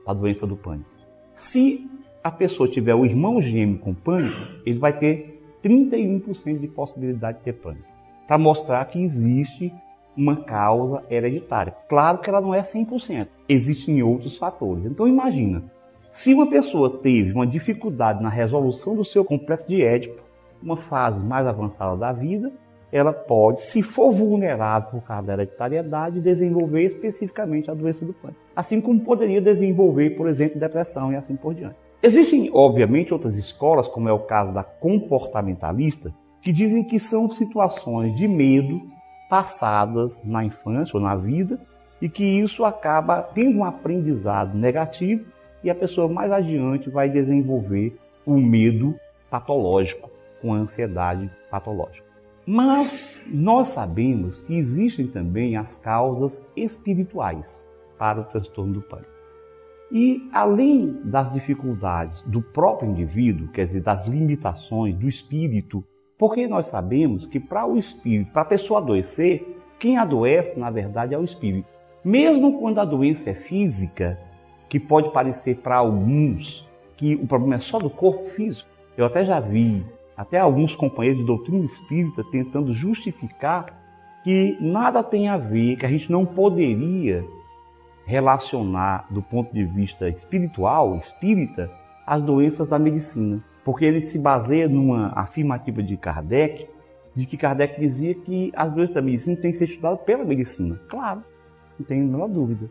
[0.06, 0.90] da doença do pânico.
[1.34, 1.90] Se
[2.24, 7.44] a pessoa tiver o irmão gêmeo com pânico, ele vai ter 31% de possibilidade de
[7.44, 7.86] ter pânico.
[8.28, 9.74] Para mostrar que existe
[10.16, 11.76] uma causa hereditária.
[11.88, 13.28] Claro que ela não é 100%.
[13.48, 14.86] Existem outros fatores.
[14.86, 15.64] Então imagina,
[16.12, 20.22] se uma pessoa teve uma dificuldade na resolução do seu complexo de Édipo,
[20.62, 22.52] uma fase mais avançada da vida,
[22.92, 28.40] ela pode, se for vulnerável por causa da hereditariedade, desenvolver especificamente a doença do pânico.
[28.54, 31.78] Assim como poderia desenvolver, por exemplo, depressão e assim por diante.
[32.04, 38.14] Existem, obviamente, outras escolas, como é o caso da comportamentalista, que dizem que são situações
[38.16, 38.82] de medo
[39.30, 41.58] passadas na infância ou na vida
[42.02, 45.24] e que isso acaba tendo um aprendizado negativo
[45.64, 47.96] e a pessoa mais adiante vai desenvolver
[48.26, 48.96] o medo
[49.30, 50.10] patológico,
[50.42, 52.08] com a ansiedade patológica.
[52.46, 59.12] Mas nós sabemos que existem também as causas espirituais para o transtorno do pânico.
[59.92, 65.84] E além das dificuldades do próprio indivíduo, quer dizer, das limitações do espírito,
[66.18, 71.14] porque nós sabemos que para o espírito, para a pessoa adoecer, quem adoece na verdade
[71.14, 71.68] é o espírito.
[72.04, 74.18] Mesmo quando a doença é física,
[74.72, 78.70] que pode parecer para alguns que o problema é só do corpo físico.
[78.96, 83.66] Eu até já vi até alguns companheiros de doutrina espírita tentando justificar
[84.24, 87.26] que nada tem a ver, que a gente não poderia
[88.06, 91.70] relacionar do ponto de vista espiritual, espírita,
[92.08, 93.44] as doenças da medicina.
[93.66, 96.70] Porque ele se baseia numa afirmativa de Kardec,
[97.14, 100.80] de que Kardec dizia que as doenças da medicina têm que ser estudadas pela medicina.
[100.88, 101.22] Claro,
[101.78, 102.70] não tem nenhuma dúvida.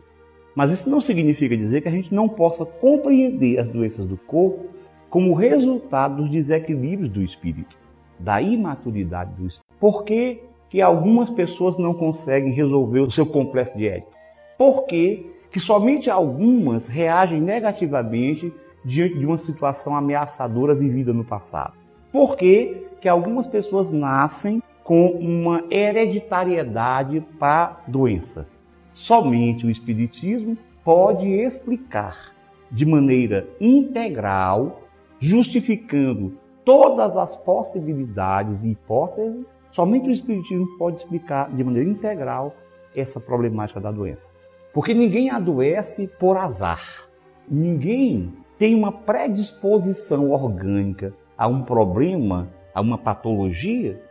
[0.55, 4.65] Mas isso não significa dizer que a gente não possa compreender as doenças do corpo
[5.09, 7.75] como resultado dos desequilíbrios do espírito,
[8.19, 9.79] da imaturidade do espírito.
[9.79, 14.11] Por que, que algumas pessoas não conseguem resolver o seu complexo de ética?
[14.57, 21.73] Por que, que somente algumas reagem negativamente diante de uma situação ameaçadora vivida no passado?
[22.11, 28.47] Por que, que algumas pessoas nascem com uma hereditariedade para doença?
[28.93, 32.33] Somente o Espiritismo pode explicar
[32.69, 34.81] de maneira integral,
[35.19, 42.55] justificando todas as possibilidades e hipóteses, somente o Espiritismo pode explicar de maneira integral
[42.95, 44.33] essa problemática da doença.
[44.73, 47.07] Porque ninguém adoece por azar.
[47.47, 54.01] Ninguém tem uma predisposição orgânica a um problema, a uma patologia,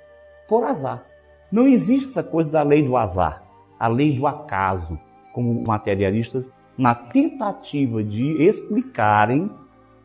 [0.49, 1.07] por azar.
[1.51, 3.50] Não existe essa coisa da lei do azar
[3.81, 5.01] a lei do acaso,
[5.33, 9.51] como materialistas, na tentativa de explicarem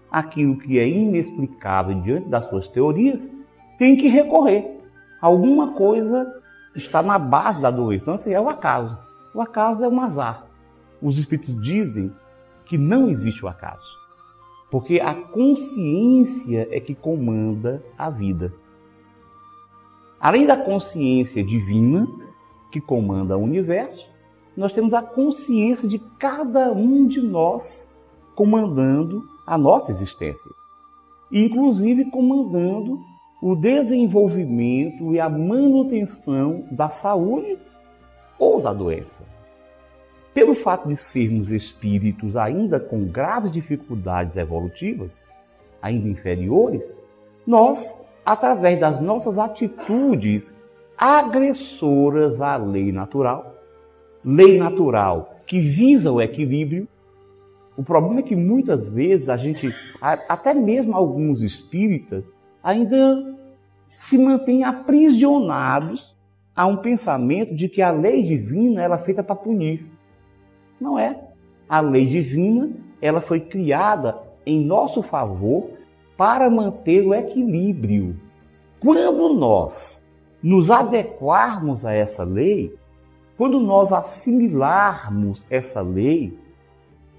[0.09, 3.29] aquilo que é inexplicável diante das suas teorias,
[3.77, 4.79] tem que recorrer.
[5.21, 6.25] Alguma coisa
[6.73, 8.17] está na base da doença.
[8.29, 8.97] É o acaso.
[9.33, 10.45] O acaso é um azar.
[11.01, 12.11] os espíritos dizem
[12.65, 13.83] que não existe o acaso.
[14.71, 18.53] Porque a consciência é que comanda a vida.
[20.19, 22.07] Além da consciência divina,
[22.75, 24.05] que comanda o universo,
[24.57, 27.89] nós temos a consciência de cada um de nós
[28.35, 30.51] comandando a nossa existência.
[31.31, 32.99] Inclusive comandando
[33.41, 37.57] o desenvolvimento e a manutenção da saúde
[38.37, 39.23] ou da doença.
[40.33, 45.17] Pelo fato de sermos espíritos ainda com graves dificuldades evolutivas,
[45.81, 46.93] ainda inferiores,
[47.47, 50.53] nós, através das nossas atitudes
[50.97, 53.55] agressoras à lei natural,
[54.23, 56.87] lei natural que visa o equilíbrio,
[57.77, 62.23] o problema é que muitas vezes a gente, até mesmo alguns espíritas,
[62.63, 63.35] ainda
[63.89, 66.15] se mantêm aprisionados
[66.55, 69.85] a um pensamento de que a lei divina ela é feita para punir.
[70.79, 71.19] Não é.
[71.67, 75.71] A lei divina ela foi criada em nosso favor
[76.15, 78.15] para manter o equilíbrio.
[78.79, 80.01] Quando nós
[80.45, 82.71] nos adequarmos a essa lei,
[83.35, 86.37] quando nós assimilarmos essa lei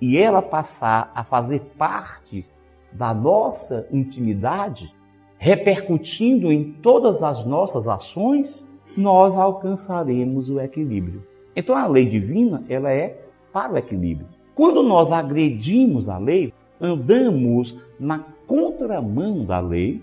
[0.00, 2.46] e ela passar a fazer parte
[2.92, 4.94] da nossa intimidade,
[5.38, 8.64] repercutindo em todas as nossas ações,
[8.96, 11.26] nós alcançaremos o equilíbrio.
[11.56, 14.28] Então a lei divina, ela é para o equilíbrio.
[14.54, 20.00] Quando nós agredimos a lei, andamos na contramão da lei,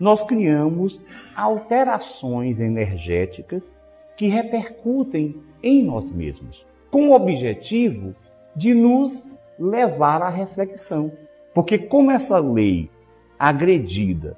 [0.00, 0.98] nós criamos
[1.36, 3.70] alterações energéticas
[4.16, 8.14] que repercutem em nós mesmos, com o objetivo
[8.56, 11.12] de nos levar à reflexão.
[11.54, 12.90] Porque como essa lei
[13.38, 14.36] agredida,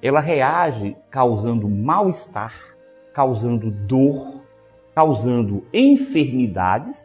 [0.00, 2.54] ela reage causando mal-estar,
[3.12, 4.40] causando dor,
[4.94, 7.04] causando enfermidades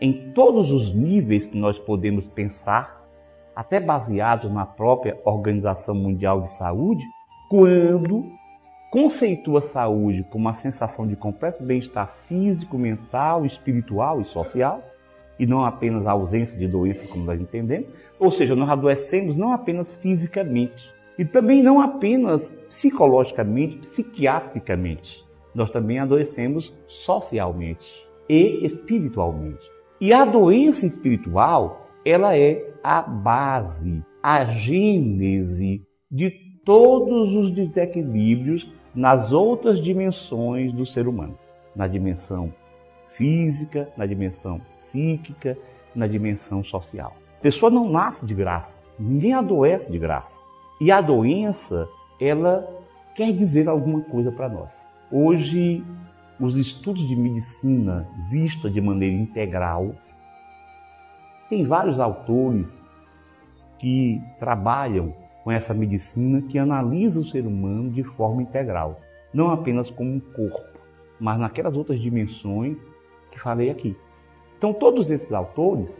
[0.00, 3.04] em todos os níveis que nós podemos pensar,
[3.54, 7.04] até baseados na própria Organização Mundial de Saúde,
[7.56, 8.32] quando
[8.90, 14.82] conceitua saúde como uma sensação de completo bem-estar físico, mental, espiritual e social,
[15.38, 17.86] e não apenas a ausência de doenças, como nós entendemos.
[18.18, 25.24] Ou seja, nós adoecemos não apenas fisicamente, e também não apenas psicologicamente, psiquiatricamente.
[25.54, 29.62] Nós também adoecemos socialmente e espiritualmente.
[30.00, 39.32] E a doença espiritual, ela é a base, a gênese de todos os desequilíbrios nas
[39.32, 41.36] outras dimensões do ser humano,
[41.74, 42.52] na dimensão
[43.08, 45.56] física, na dimensão psíquica,
[45.94, 47.14] na dimensão social.
[47.38, 50.34] A pessoa não nasce de graça, ninguém adoece de graça.
[50.80, 51.88] E a doença,
[52.20, 52.68] ela
[53.14, 54.72] quer dizer alguma coisa para nós.
[55.10, 55.84] Hoje,
[56.40, 59.94] os estudos de medicina vista de maneira integral,
[61.48, 62.82] tem vários autores
[63.78, 69.00] que trabalham com essa medicina que analisa o ser humano de forma integral,
[69.32, 70.78] não apenas como um corpo,
[71.20, 72.82] mas naquelas outras dimensões
[73.30, 73.94] que falei aqui.
[74.56, 75.98] Então, todos esses autores,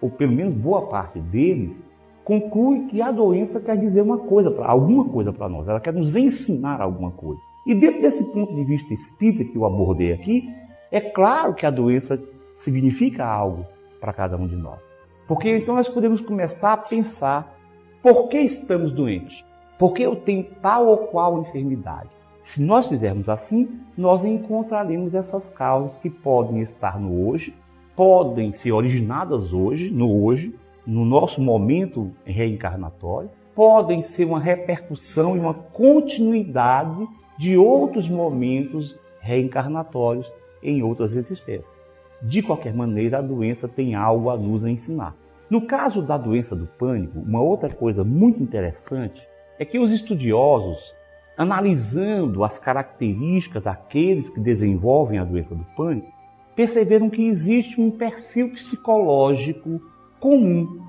[0.00, 1.88] ou pelo menos boa parte deles,
[2.24, 6.16] conclui que a doença quer dizer uma coisa, alguma coisa para nós, ela quer nos
[6.16, 7.40] ensinar alguma coisa.
[7.64, 10.48] E dentro desse ponto de vista espírita que eu abordei aqui,
[10.90, 12.20] é claro que a doença
[12.56, 13.64] significa algo
[14.00, 14.80] para cada um de nós.
[15.28, 17.56] Porque então nós podemos começar a pensar
[18.02, 19.44] por que estamos doentes?
[19.78, 22.08] Por que eu tenho tal ou qual enfermidade?
[22.42, 27.54] Se nós fizermos assim, nós encontraremos essas causas que podem estar no hoje,
[27.94, 30.52] podem ser originadas hoje, no hoje,
[30.84, 37.06] no nosso momento reencarnatório, podem ser uma repercussão e uma continuidade
[37.38, 41.80] de outros momentos reencarnatórios em outras existências.
[42.20, 45.14] De qualquer maneira, a doença tem algo a nos ensinar.
[45.52, 49.22] No caso da doença do pânico, uma outra coisa muito interessante
[49.58, 50.94] é que os estudiosos,
[51.36, 56.10] analisando as características daqueles que desenvolvem a doença do pânico,
[56.56, 59.78] perceberam que existe um perfil psicológico
[60.18, 60.80] comum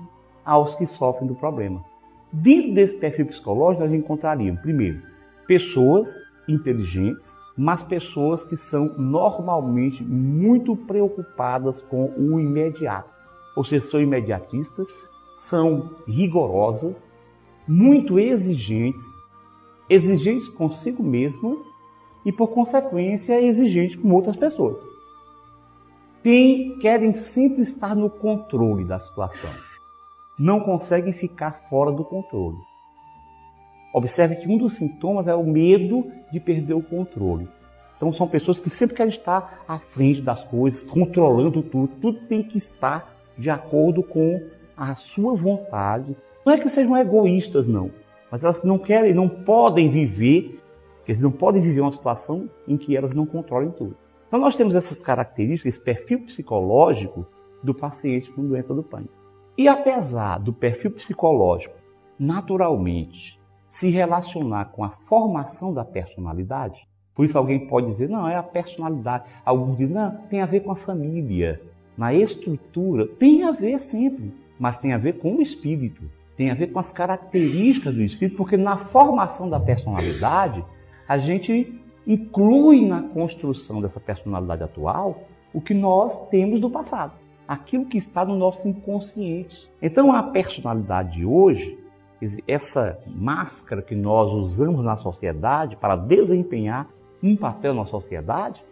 [0.42, 1.84] aos que sofrem do problema.
[2.32, 5.02] Dentro desse perfil psicológico, nós encontraríamos, primeiro,
[5.46, 6.08] pessoas
[6.48, 13.13] inteligentes, mas pessoas que são normalmente muito preocupadas com o imediato.
[13.56, 14.88] Ou seja, são imediatistas,
[15.36, 17.10] são rigorosas,
[17.66, 19.04] muito exigentes,
[19.88, 21.60] exigentes consigo mesmas
[22.24, 24.94] e, por consequência, exigentes com outras pessoas
[26.24, 29.50] tem, querem sempre estar no controle da situação.
[30.38, 32.56] Não conseguem ficar fora do controle.
[33.92, 37.46] Observe que um dos sintomas é o medo de perder o controle.
[37.96, 41.92] Então são pessoas que sempre querem estar à frente das coisas, controlando tudo.
[42.00, 44.40] Tudo tem que estar de acordo com
[44.76, 46.16] a sua vontade.
[46.44, 47.90] Não é que sejam egoístas, não,
[48.30, 50.60] mas elas não querem, não podem viver,
[51.06, 53.96] eles não podem viver uma situação em que elas não controlem tudo.
[54.26, 57.26] Então nós temos essas características, esse perfil psicológico
[57.62, 59.14] do paciente com doença do pânico.
[59.56, 61.76] E apesar do perfil psicológico
[62.18, 68.36] naturalmente se relacionar com a formação da personalidade, por isso alguém pode dizer, não, é
[68.36, 69.24] a personalidade.
[69.44, 71.62] Alguns dizem, não, tem a ver com a família,
[71.96, 76.02] na estrutura, tem a ver sempre, mas tem a ver com o espírito,
[76.36, 80.64] tem a ver com as características do espírito, porque na formação da personalidade,
[81.06, 87.12] a gente inclui na construção dessa personalidade atual o que nós temos do passado,
[87.46, 89.70] aquilo que está no nosso inconsciente.
[89.80, 91.78] Então a personalidade de hoje,
[92.48, 96.88] essa máscara que nós usamos na sociedade para desempenhar
[97.22, 98.62] um papel na sociedade,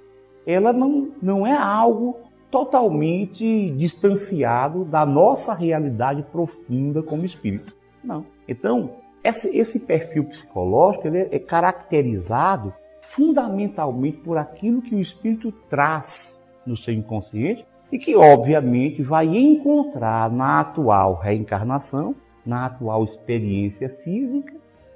[0.47, 2.17] ela não, não é algo
[2.53, 7.75] totalmente distanciado da nossa realidade profunda como espírito.
[8.05, 8.27] Não.
[8.47, 12.75] Então, esse, perfil psicológico ele é caracterizado
[13.09, 20.31] fundamentalmente por aquilo que o espírito traz no seu inconsciente e que, obviamente, vai encontrar
[20.31, 24.53] na atual reencarnação, na atual experiência física,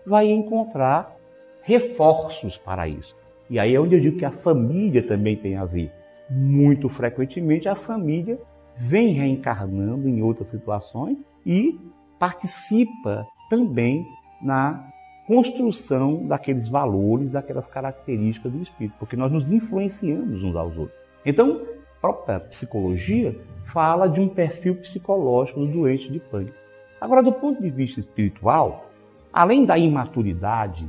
[0.06, 1.16] vai encontrar
[1.62, 3.16] reforços para isso.
[3.48, 5.90] E aí é onde eu digo que a família também tem a ver.
[6.28, 8.38] Muito frequentemente a família
[8.76, 11.78] vem reencarnando em outras situações e
[12.18, 14.06] participa também
[14.42, 14.90] na
[15.26, 20.98] construção daqueles valores, daquelas características do espírito, porque nós nos influenciamos uns aos outros.
[21.24, 21.62] Então,
[21.96, 23.36] a própria psicologia
[23.72, 26.56] fala de um perfil psicológico do doente de pânico.
[27.00, 28.90] Agora, do ponto de vista espiritual,
[29.32, 30.88] além da imaturidade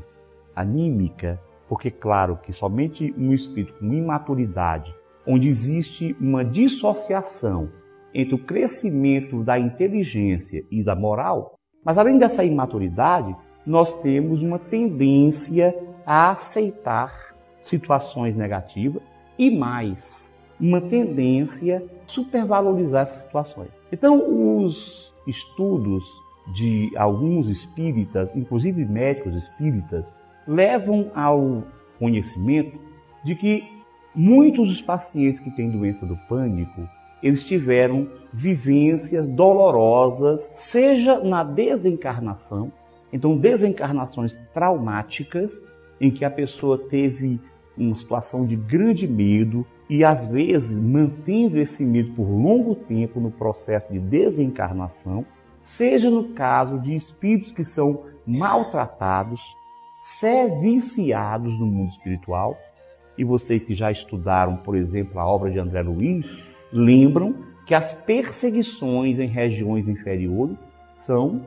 [0.55, 4.93] anímica porque, claro, que somente um espírito com imaturidade,
[5.27, 7.69] onde existe uma dissociação
[8.13, 14.57] entre o crescimento da inteligência e da moral, mas além dessa imaturidade, nós temos uma
[14.57, 19.03] tendência a aceitar situações negativas
[19.37, 23.69] e mais, uma tendência a supervalorizar essas situações.
[23.91, 26.05] Então, os estudos
[26.53, 30.17] de alguns espíritas, inclusive médicos espíritas,
[30.47, 31.63] levam ao
[31.99, 32.79] conhecimento
[33.23, 33.76] de que
[34.15, 36.87] muitos dos pacientes que têm doença do pânico,
[37.21, 42.71] eles tiveram vivências dolorosas, seja na desencarnação,
[43.11, 45.51] então desencarnações traumáticas,
[45.99, 47.39] em que a pessoa teve
[47.77, 53.31] uma situação de grande medo e às vezes mantendo esse medo por longo tempo no
[53.31, 55.25] processo de desencarnação,
[55.61, 59.39] seja no caso de espíritos que são maltratados,
[60.61, 62.57] viciados no mundo espiritual.
[63.17, 66.37] E vocês que já estudaram, por exemplo, a obra de André Luiz,
[66.71, 70.63] lembram que as perseguições em regiões inferiores
[70.95, 71.41] são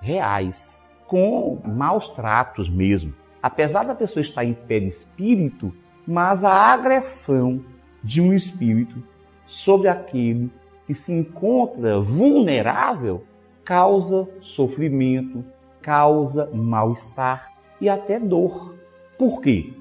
[0.00, 3.14] reais, com maus tratos mesmo.
[3.42, 5.72] Apesar da pessoa estar em perispírito,
[6.06, 7.60] mas a agressão
[8.02, 9.02] de um espírito
[9.46, 10.50] sobre aquele
[10.86, 13.24] que se encontra vulnerável
[13.64, 15.44] causa sofrimento,
[15.80, 18.74] causa mal-estar, e até dor.
[19.18, 19.72] Por quê?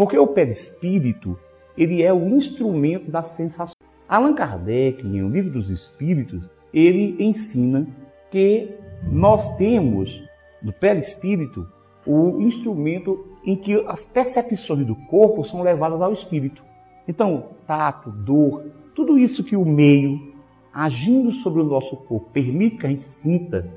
[0.00, 1.38] Porque o perispírito,
[1.76, 3.74] ele é o instrumento da sensação.
[4.08, 6.42] Allan Kardec, em O Livro dos Espíritos,
[6.72, 7.86] ele ensina
[8.30, 10.26] que nós temos
[10.62, 11.68] no perispírito
[12.06, 16.64] o instrumento em que as percepções do corpo são levadas ao espírito.
[17.06, 20.32] Então, tato, dor, tudo isso que o meio
[20.72, 23.70] agindo sobre o nosso corpo permite que a gente sinta,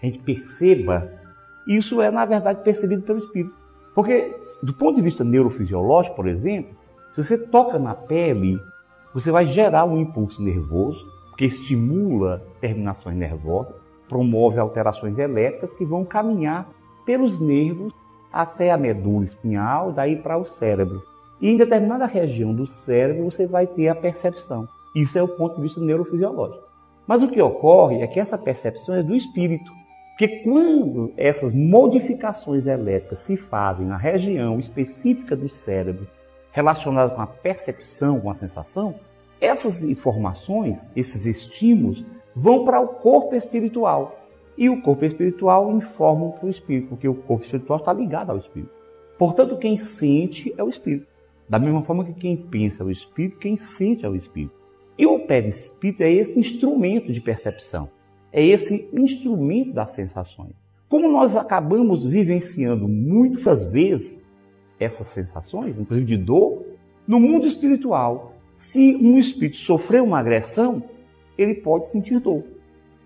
[0.00, 1.12] que a gente perceba,
[1.68, 3.54] isso é, na verdade, percebido pelo espírito.
[3.94, 6.74] Porque, do ponto de vista neurofisiológico, por exemplo,
[7.14, 8.58] se você toca na pele,
[9.14, 13.74] você vai gerar um impulso nervoso, que estimula terminações nervosas,
[14.08, 16.68] promove alterações elétricas que vão caminhar
[17.04, 17.92] pelos nervos
[18.32, 21.02] até a medula espinhal, daí para o cérebro.
[21.40, 24.68] E em determinada região do cérebro você vai ter a percepção.
[24.94, 26.64] Isso é o ponto de vista neurofisiológico.
[27.06, 29.70] Mas o que ocorre é que essa percepção é do espírito.
[30.16, 36.08] Porque quando essas modificações elétricas se fazem na região específica do cérebro
[36.50, 38.94] relacionada com a percepção, com a sensação,
[39.38, 42.02] essas informações, esses estímulos,
[42.34, 44.18] vão para o corpo espiritual.
[44.56, 48.38] E o corpo espiritual informa para o espírito, porque o corpo espiritual está ligado ao
[48.38, 48.72] espírito.
[49.18, 51.06] Portanto, quem sente é o espírito.
[51.46, 54.54] Da mesma forma que quem pensa é o espírito, quem sente é o espírito.
[54.96, 57.90] E o perispírito é esse instrumento de percepção
[58.36, 60.52] é esse instrumento das sensações.
[60.90, 64.22] Como nós acabamos vivenciando muitas vezes
[64.78, 66.62] essas sensações, inclusive de dor,
[67.08, 70.82] no mundo espiritual, se um espírito sofreu uma agressão,
[71.38, 72.44] ele pode sentir dor.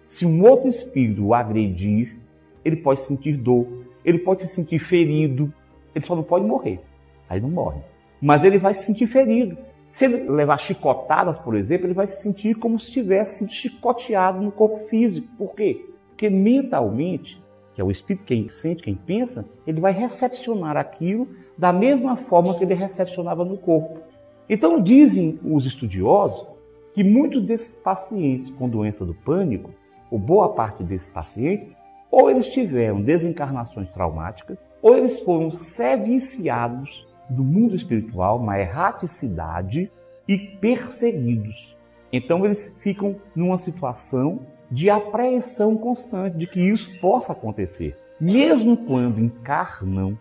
[0.05, 2.17] Se um outro espírito o agredir,
[2.65, 5.55] ele pode sentir dor, ele pode se sentir ferido,
[5.95, 6.81] ele só não pode morrer.
[7.29, 7.81] Aí não morre.
[8.21, 9.57] Mas ele vai se sentir ferido.
[9.93, 14.41] Se ele levar chicotadas, por exemplo, ele vai se sentir como se estivesse sido chicoteado
[14.41, 15.29] no corpo físico.
[15.37, 15.85] Por quê?
[16.09, 17.43] Porque mentalmente,
[17.75, 22.55] que é o espírito quem sente, quem pensa, ele vai recepcionar aquilo da mesma forma
[22.57, 24.01] que ele recepcionava no corpo.
[24.49, 26.47] Então dizem os estudiosos
[26.93, 29.71] que muitos desses pacientes com doença do pânico,
[30.11, 31.69] ou boa parte desses pacientes,
[32.11, 39.91] ou eles tiveram desencarnações traumáticas, ou eles foram serviciados do mundo espiritual, uma erraticidade
[40.27, 41.77] e perseguidos.
[42.13, 47.97] Então eles ficam numa situação de apreensão constante de que isso possa acontecer.
[48.21, 50.19] Mesmo quando encarnam,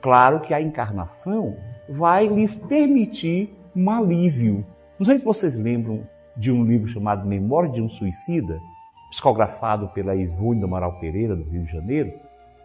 [0.00, 1.56] claro que a encarnação
[1.88, 4.64] vai lhes permitir um alívio.
[4.98, 6.06] Não sei se vocês lembram
[6.36, 8.58] de um livro chamado Memória de um Suicida,
[9.10, 12.12] psicografado pela Ivone Amaral Pereira, do Rio de Janeiro,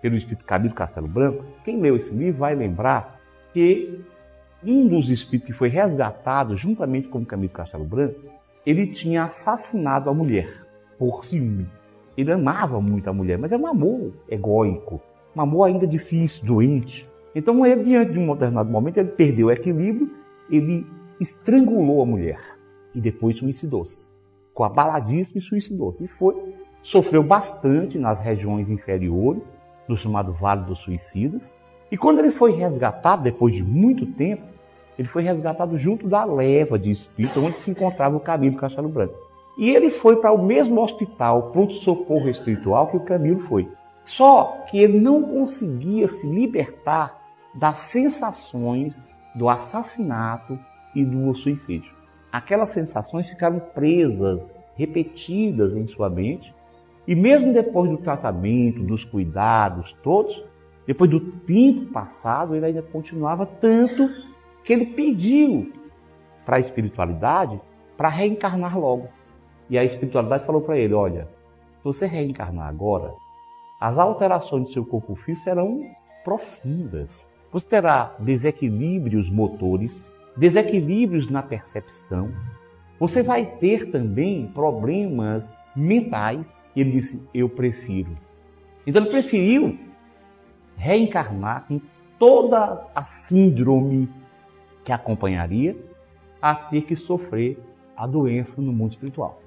[0.02, 1.44] pelo espírito Camilo Castelo Branco.
[1.64, 3.17] Quem leu esse livro vai lembrar
[3.58, 4.02] que
[4.64, 8.20] um dos espíritos que foi resgatado juntamente com o Camilo Castelo Branco,
[8.64, 10.68] ele tinha assassinado a mulher
[11.00, 11.68] por ciúme.
[12.16, 15.02] Ele amava muito a mulher, mas era um amor egóico,
[15.36, 17.10] um amor ainda difícil, doente.
[17.34, 20.12] Então, ele, diante de um determinado momento, ele perdeu o equilíbrio,
[20.52, 20.86] ele
[21.20, 22.40] estrangulou a mulher
[22.94, 24.08] e depois suicidou-se.
[24.50, 26.04] Ficou abaladíssimo e suicidou-se.
[26.04, 26.54] E foi,
[26.84, 29.44] sofreu bastante nas regiões inferiores,
[29.88, 31.57] no chamado Vale dos Suicidas.
[31.92, 34.44] E quando ele foi resgatado, depois de muito tempo,
[34.98, 39.16] ele foi resgatado junto da leva de espíritos onde se encontrava o Camilo Castelo Branco.
[39.58, 43.68] E ele foi para o mesmo hospital, pronto-socorro espiritual, que o Camilo foi.
[44.06, 47.20] Só que ele não conseguia se libertar
[47.54, 49.02] das sensações
[49.36, 50.58] do assassinato
[50.96, 51.92] e do suicídio.
[52.32, 56.54] Aquelas sensações ficaram presas, repetidas em sua mente,
[57.08, 60.44] e mesmo depois do tratamento, dos cuidados todos,
[60.88, 64.10] depois do tempo passado, ele ainda continuava tanto
[64.64, 65.74] que ele pediu
[66.46, 67.60] para a espiritualidade
[67.98, 69.10] para reencarnar logo.
[69.70, 71.28] E a espiritualidade falou para ele: Olha,
[71.78, 73.14] se você reencarnar agora,
[73.82, 75.82] as alterações do seu corpo físico serão
[76.24, 77.30] profundas.
[77.52, 82.32] Você terá desequilíbrios motores, desequilíbrios na percepção.
[82.98, 86.56] Você vai ter também problemas mentais.
[86.74, 88.18] Ele disse: Eu prefiro.
[88.86, 89.78] Então ele preferiu
[90.78, 91.82] reencarnar com
[92.18, 94.10] toda a síndrome
[94.84, 95.76] que acompanharia
[96.42, 97.60] a ter que sofrer
[97.96, 99.42] a doença no mundo espiritual.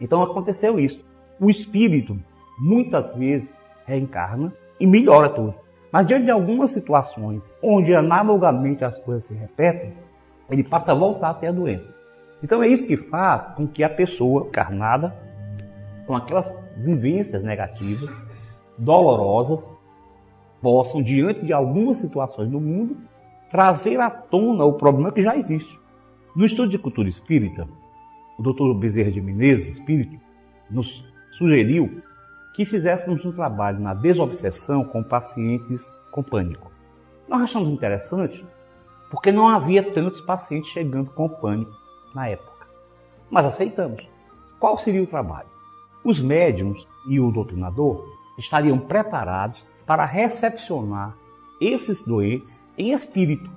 [0.00, 1.04] Então aconteceu isso.
[1.38, 2.18] O espírito
[2.58, 5.54] muitas vezes reencarna e melhora tudo.
[5.92, 9.92] Mas diante de algumas situações onde analogamente as coisas se repetem,
[10.50, 11.94] ele passa a voltar a ter a doença.
[12.42, 15.14] Então é isso que faz com que a pessoa encarnada,
[16.06, 18.10] com aquelas vivências negativas,
[18.78, 19.66] dolorosas,
[20.60, 22.96] possam, diante de algumas situações no mundo,
[23.50, 25.78] trazer à tona o problema que já existe.
[26.34, 27.68] No estudo de cultura espírita,
[28.38, 28.74] o Dr.
[28.78, 30.18] Bezerra de Menezes, espírito,
[30.70, 32.02] nos sugeriu
[32.54, 36.70] que fizéssemos um trabalho na desobsessão com pacientes com pânico.
[37.28, 38.44] Nós achamos interessante
[39.10, 41.72] porque não havia tantos pacientes chegando com pânico
[42.14, 42.66] na época.
[43.30, 44.08] Mas aceitamos.
[44.58, 45.48] Qual seria o trabalho?
[46.02, 48.04] Os médiums e o doutrinador
[48.38, 51.16] estariam preparados para recepcionar
[51.60, 53.50] esses doentes em espírito.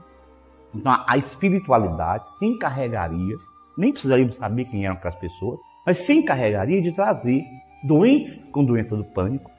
[0.74, 3.36] Então a espiritualidade se encarregaria,
[3.78, 7.44] nem precisaríamos saber quem eram aquelas pessoas, mas se encarregaria de trazer
[7.84, 9.50] doentes com doença do pânico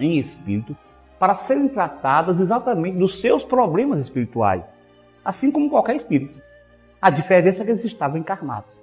[0.00, 0.76] em espírito
[1.18, 4.70] para serem tratadas exatamente dos seus problemas espirituais,
[5.24, 6.42] assim como qualquer espírito.
[7.00, 8.76] A diferença é que eles estavam encarnados.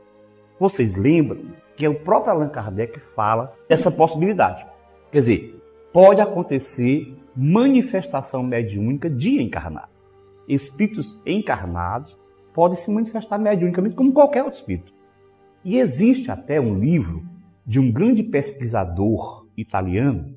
[0.60, 1.42] Vocês lembram
[1.76, 4.66] que o próprio Allan Kardec fala dessa possibilidade.
[5.12, 5.63] Quer dizer,
[5.94, 9.94] pode acontecer manifestação mediúnica de encarnado.
[10.48, 12.18] Espíritos encarnados
[12.52, 14.92] podem se manifestar mediunicamente como qualquer outro espírito.
[15.64, 17.24] E existe até um livro
[17.66, 20.36] de um grande pesquisador italiano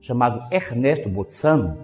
[0.00, 1.78] chamado Ernesto Bozzano,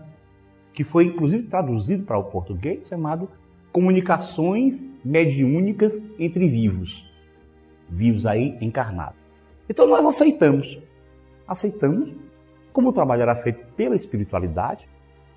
[0.72, 3.28] que foi inclusive traduzido para o português, chamado
[3.72, 7.04] Comunicações Mediúnicas entre Vivos.
[7.88, 9.18] Vivos aí encarnados.
[9.68, 10.78] Então nós aceitamos.
[11.46, 12.25] Aceitamos
[12.76, 14.86] como o trabalho era feito pela espiritualidade,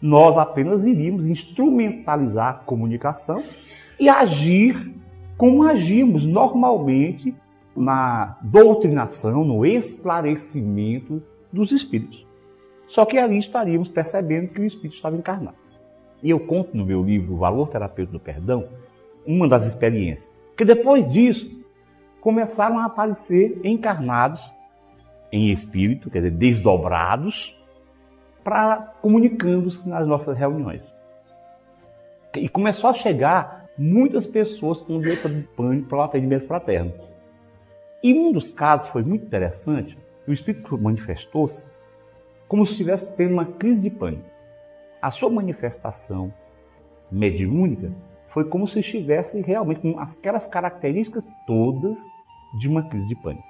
[0.02, 3.42] nós apenas iríamos instrumentalizar a comunicação
[3.98, 4.94] e agir
[5.38, 7.34] como agimos normalmente
[7.74, 12.28] na doutrinação, no esclarecimento dos espíritos.
[12.90, 15.56] Só que ali estaríamos percebendo que o espírito estava encarnado.
[16.22, 18.68] E eu conto no meu livro O Valor Terapêutico do Perdão
[19.26, 20.30] uma das experiências.
[20.58, 21.50] Que depois disso,
[22.20, 24.42] começaram a aparecer encarnados
[25.32, 27.56] em espírito, quer dizer, desdobrados,
[28.44, 30.92] para comunicando-se nas nossas reuniões.
[32.36, 36.94] E começou a chegar muitas pessoas com doença de pânico para o atendimento fraterno.
[38.04, 41.66] E um dos casos foi muito interessante, o espírito manifestou-se
[42.48, 44.30] como se estivesse tendo uma crise de pânico.
[45.02, 46.34] A sua manifestação
[47.12, 47.92] mediúnica
[48.30, 51.98] foi como se estivesse realmente com aquelas características todas
[52.60, 53.49] de uma crise de pânico.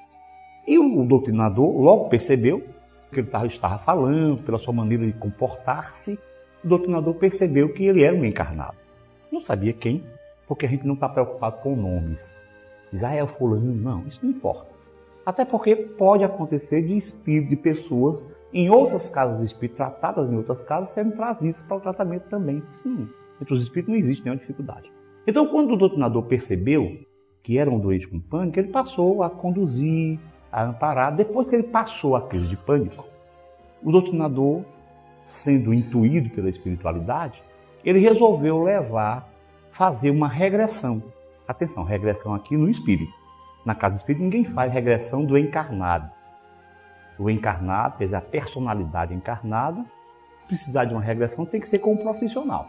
[0.68, 2.64] E o doutrinador logo percebeu
[3.12, 6.20] que ele estava falando, pela sua maneira de comportar-se,
[6.64, 8.78] o doutrinador percebeu que ele era um encarnado.
[9.32, 10.04] Não sabia quem,
[10.48, 12.42] porque a gente não está preocupado com nomes.
[12.92, 14.70] Israel ah, é fulano, não, isso não importa.
[15.26, 20.36] Até porque pode acontecer de espírito de pessoas em outras casas de espírito, tratadas em
[20.36, 22.64] outras casas, serem trazidas para o tratamento também.
[22.82, 23.08] Sim,
[23.40, 24.92] entre os espíritos não existe nenhuma dificuldade.
[25.28, 26.98] Então, quando o doutrinador percebeu
[27.44, 30.20] que era um doente com pânico, ele passou a conduzir,
[30.52, 31.16] a amparar.
[31.16, 33.06] Depois que ele passou a crise de pânico,
[33.84, 34.64] o doutrinador,
[35.26, 37.42] sendo intuído pela espiritualidade,
[37.84, 39.30] ele resolveu levar,
[39.72, 41.02] fazer uma regressão.
[41.48, 43.14] Atenção, regressão aqui no espírito.
[43.66, 46.10] Na casa espírita ninguém faz regressão do encarnado.
[47.18, 49.86] O encarnado, quer dizer, a personalidade encarnada,
[50.48, 52.68] precisar de uma regressão tem que ser com um profissional.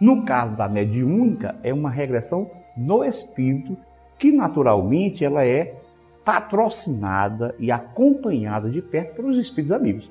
[0.00, 3.76] No caso da mediúnica, é uma regressão no espírito,
[4.18, 5.81] que naturalmente ela é
[6.24, 10.10] patrocinada e acompanhada de perto pelos espíritos amigos.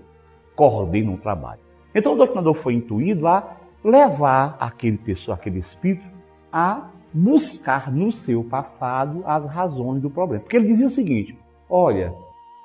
[0.56, 1.62] Coordenam o trabalho.
[1.94, 6.06] Então o doutrinador foi intuído a levar aquele pessoa, aquele espírito,
[6.52, 10.44] a buscar no seu passado as razões do problema.
[10.44, 11.38] Porque ele dizia o seguinte:
[11.70, 12.14] olha,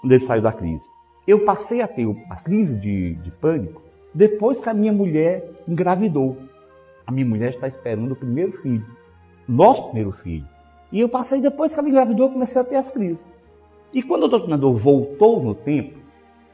[0.00, 0.88] quando ele saiu da crise,
[1.26, 3.82] eu passei a ter a crise de, de pânico
[4.14, 6.36] depois que a minha mulher engravidou.
[7.06, 8.86] A minha mulher está esperando o primeiro filho,
[9.48, 10.46] nosso primeiro filho.
[10.90, 13.35] E eu passei depois que ela engravidou, comecei a ter as crises.
[13.96, 15.98] E quando o doutrinador voltou no tempo,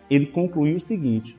[0.08, 1.36] ele concluiu o seguinte: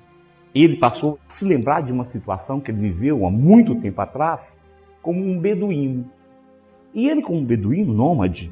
[0.53, 4.57] ele passou a se lembrar de uma situação que ele viveu há muito tempo atrás,
[5.01, 6.11] como um beduíno.
[6.93, 8.51] E ele, como beduíno nômade,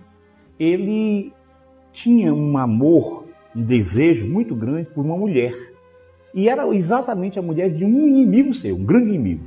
[0.57, 1.33] ele
[1.91, 5.53] tinha um amor, um desejo muito grande por uma mulher.
[6.33, 9.43] E era exatamente a mulher de um inimigo seu, um grande inimigo.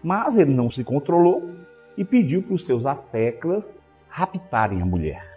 [0.00, 1.50] Mas ele não se controlou
[1.96, 5.31] e pediu para os seus asseclas raptarem a mulher.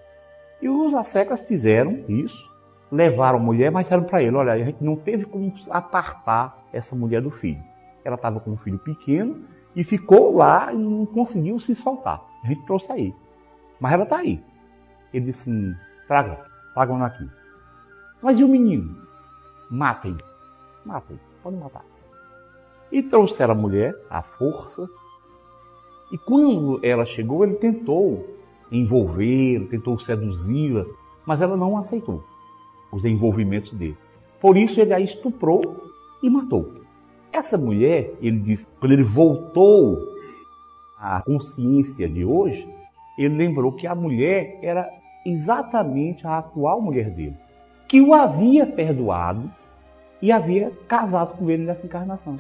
[0.66, 2.52] E os asseclas fizeram isso,
[2.92, 6.96] levaram a mulher, mas disseram para ele: olha, a gente não teve como apartar essa
[6.96, 7.62] mulher do filho.
[8.04, 9.46] Ela estava com um filho pequeno
[9.76, 12.20] e ficou lá e não conseguiu se esfaltar.
[12.44, 13.14] A gente trouxe aí.
[13.80, 14.44] Mas ela está aí.
[15.14, 15.52] Ele disse
[16.08, 16.44] traga,
[16.74, 17.30] tragam ela aqui.
[18.20, 19.06] Mas e o menino?
[19.70, 20.18] Matem.
[20.84, 21.86] Matem, pode matar.
[22.92, 24.90] E trouxeram a mulher, à força.
[26.12, 28.36] E quando ela chegou, ele tentou
[28.72, 30.86] envolvê-la, tentou seduzi-la,
[31.26, 32.24] mas ela não aceitou
[32.92, 33.98] os envolvimentos dele.
[34.40, 35.92] Por isso ele a estuprou
[36.22, 36.72] e matou.
[37.32, 40.00] Essa mulher, ele diz, quando ele voltou
[40.98, 42.68] à consciência de hoje,
[43.18, 44.90] ele lembrou que a mulher era
[45.26, 47.36] exatamente a atual mulher dele,
[47.88, 49.52] que o havia perdoado
[50.22, 52.38] e havia casado com ele nessa encarnação.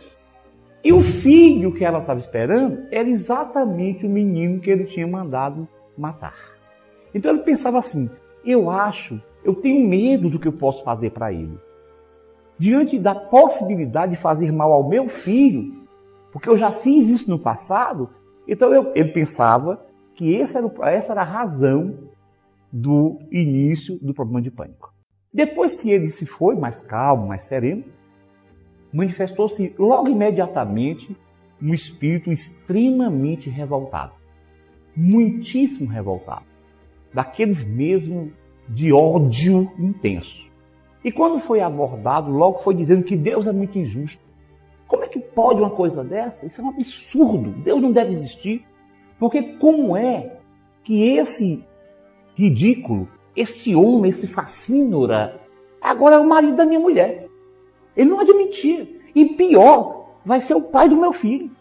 [0.84, 5.68] E o filho que ela estava esperando era exatamente o menino que ele tinha mandado
[5.98, 6.36] matar.
[7.14, 8.10] Então ele pensava assim:
[8.44, 11.58] eu acho, eu tenho medo do que eu posso fazer para ele.
[12.58, 15.84] Diante da possibilidade de fazer mal ao meu filho,
[16.32, 18.10] porque eu já fiz isso no passado,
[18.48, 21.98] então eu, ele pensava que essa era, essa era a razão
[22.72, 24.94] do início do problema de pânico.
[25.34, 27.84] Depois que ele se foi mais calmo, mais sereno,
[28.94, 31.16] manifestou-se logo imediatamente
[31.62, 34.14] um espírito extremamente revoltado
[34.96, 36.46] muitíssimo revoltado,
[37.14, 38.32] daqueles mesmo
[38.68, 40.46] de ódio intenso.
[41.04, 44.24] E quando foi abordado, logo foi dizendo que Deus é muito injusto.
[44.88, 46.46] Como é que pode uma coisa dessa?
[46.46, 47.52] Isso é um absurdo.
[47.52, 48.66] Deus não deve existir.
[49.20, 50.38] Porque como é
[50.84, 51.64] que esse
[52.36, 55.40] ridículo, esse homem, esse fascínora,
[55.82, 57.28] agora é o marido da minha mulher?
[57.96, 58.88] Ele não admitia.
[59.14, 61.52] E pior, vai ser o pai do meu filho.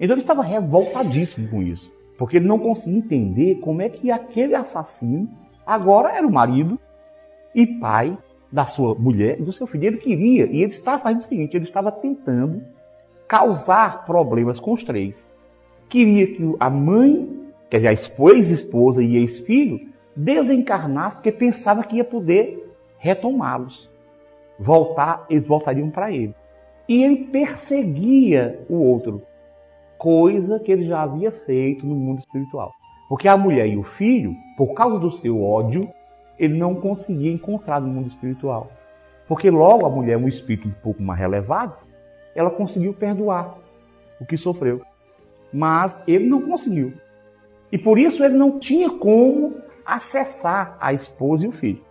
[0.00, 1.90] Então ele estava revoltadíssimo com isso.
[2.20, 5.26] Porque ele não conseguia entender como é que aquele assassino
[5.64, 6.78] agora era o marido
[7.54, 8.14] e pai
[8.52, 9.86] da sua mulher e do seu filho.
[9.86, 12.62] Ele queria, e ele estava fazendo o seguinte: ele estava tentando
[13.26, 15.26] causar problemas com os três.
[15.88, 17.40] Queria que a mãe,
[17.70, 23.88] quer dizer, a ex-esposa e ex-filho, desencarnasse porque pensava que ia poder retomá-los.
[24.58, 26.34] Voltar, eles voltariam para ele.
[26.86, 29.22] E ele perseguia o outro
[30.00, 32.72] coisa que ele já havia feito no mundo espiritual.
[33.06, 35.90] Porque a mulher e o filho, por causa do seu ódio,
[36.38, 38.72] ele não conseguia encontrar no mundo espiritual.
[39.28, 41.76] Porque logo a mulher, um espírito um pouco mais relevado,
[42.34, 43.58] ela conseguiu perdoar
[44.18, 44.80] o que sofreu.
[45.52, 46.94] Mas ele não conseguiu.
[47.70, 51.84] E por isso ele não tinha como acessar a esposa e o filho.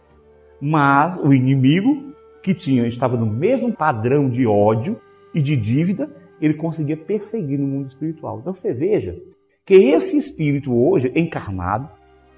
[0.59, 4.99] Mas o inimigo, que tinha, estava no mesmo padrão de ódio
[5.31, 6.09] e de dívida,
[6.41, 8.39] ele conseguia perseguir no mundo espiritual.
[8.39, 9.17] Então você veja
[9.65, 11.89] que esse espírito hoje encarnado,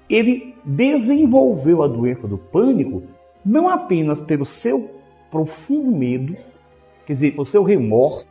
[0.08, 3.02] ele desenvolveu a doença do pânico
[3.44, 4.90] não apenas pelo seu
[5.30, 6.34] profundo medo,
[7.06, 8.28] quer dizer, pelo seu remorso,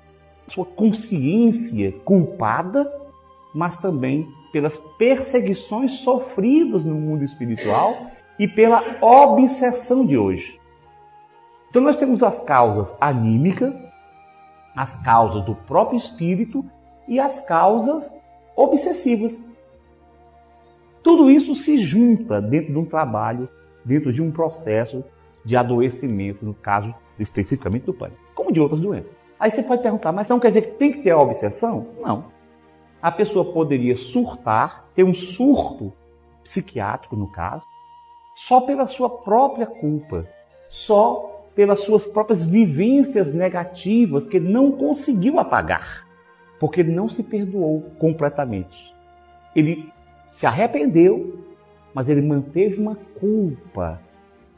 [0.48, 2.92] sua consciência culpada,
[3.54, 10.60] mas também pelas perseguições sofridas no mundo espiritual e pela obsessão de hoje.
[11.70, 13.76] Então nós temos as causas anímicas,
[14.76, 16.66] as causas do próprio espírito
[17.08, 18.14] e as causas
[18.56, 19.38] obsessivas.
[21.04, 23.50] Tudo isso se junta dentro de um trabalho,
[23.84, 25.04] dentro de um processo
[25.44, 29.12] de adoecimento, no caso especificamente do pânico, como de outras doenças.
[29.40, 31.88] Aí você pode perguntar, mas não quer dizer que tem que ter a obsessão?
[32.00, 32.26] Não.
[33.02, 35.92] A pessoa poderia surtar, ter um surto
[36.44, 37.66] psiquiátrico, no caso,
[38.36, 40.28] só pela sua própria culpa,
[40.70, 46.08] só pelas suas próprias vivências negativas que ele não conseguiu apagar,
[46.60, 48.94] porque ele não se perdoou completamente.
[49.56, 49.92] Ele
[50.30, 51.44] se arrependeu,
[51.94, 54.00] mas ele manteve uma culpa.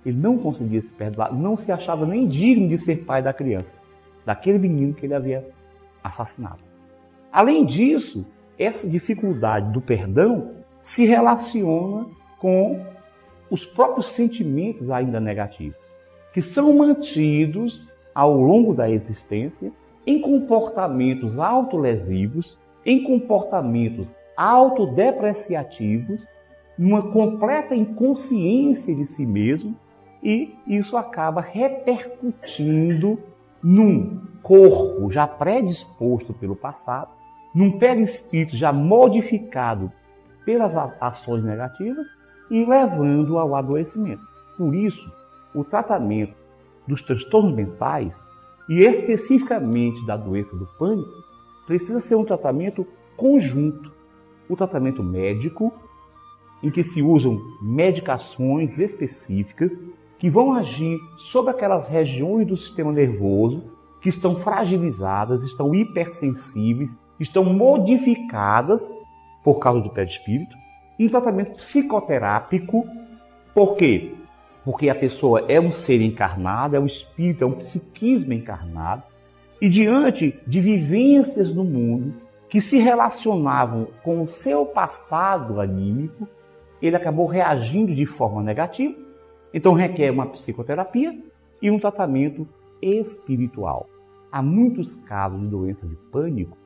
[0.06, 3.74] Ele não conseguia se perdoar, não se achava nem digno de ser pai da criança
[4.26, 5.48] daquele menino que ele havia
[6.04, 6.60] assassinado.
[7.32, 8.26] Além disso,
[8.58, 12.06] essa dificuldade do perdão se relaciona
[12.40, 12.86] com
[13.50, 15.78] os próprios sentimentos ainda negativos,
[16.34, 19.72] que são mantidos ao longo da existência
[20.06, 26.26] em comportamentos autolesivos, em comportamentos autodepreciativos,
[26.78, 29.76] numa completa inconsciência de si mesmo,
[30.22, 33.20] e isso acaba repercutindo
[33.62, 37.10] num corpo já predisposto pelo passado,
[37.54, 39.92] num perispírito já modificado
[40.44, 42.08] pelas ações negativas
[42.50, 44.24] e levando ao adoecimento.
[44.58, 45.10] Por isso,
[45.54, 46.36] o tratamento
[46.88, 48.16] dos transtornos mentais
[48.70, 51.12] e especificamente da doença do pânico
[51.66, 52.86] precisa ser um tratamento
[53.16, 53.92] conjunto.
[54.50, 55.74] O tratamento médico,
[56.62, 59.78] em que se usam medicações específicas
[60.18, 63.64] que vão agir sobre aquelas regiões do sistema nervoso
[64.02, 68.90] que estão fragilizadas, estão hipersensíveis, estão modificadas
[69.44, 70.56] por causa do perispírito.
[71.00, 72.86] Um tratamento psicoterápico,
[73.54, 74.14] por quê?
[74.64, 79.04] Porque a pessoa é um ser encarnado, é um espírito, é um psiquismo encarnado,
[79.62, 82.14] e diante de vivências no mundo
[82.50, 86.28] que se relacionavam com o seu passado anímico,
[86.82, 89.04] ele acabou reagindo de forma negativa
[89.54, 91.16] então requer uma psicoterapia
[91.62, 92.48] e um tratamento
[92.82, 93.88] espiritual.
[94.32, 96.58] Há muitos casos de doença de pânico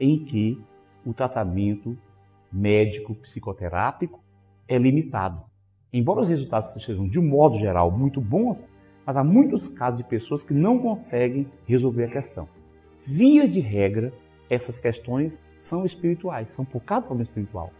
[0.00, 0.60] em que
[1.06, 1.96] o tratamento
[2.52, 4.20] médico psicoterápico
[4.66, 5.44] é limitado.
[5.94, 8.68] Embora os resultados sejam, de um modo geral, muito bons,
[9.06, 12.48] mas há muitos casos de pessoas que não conseguem resolver a questão.
[13.06, 14.12] Via de regra,
[14.50, 17.70] essas questões são espirituais, são por causa do problema espiritual.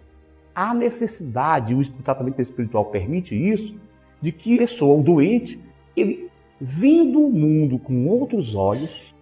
[0.55, 3.75] Há necessidade, o tratamento espiritual permite isso,
[4.23, 5.59] de que a pessoa, o doente,
[5.97, 9.13] ele vendo o mundo com outros olhos,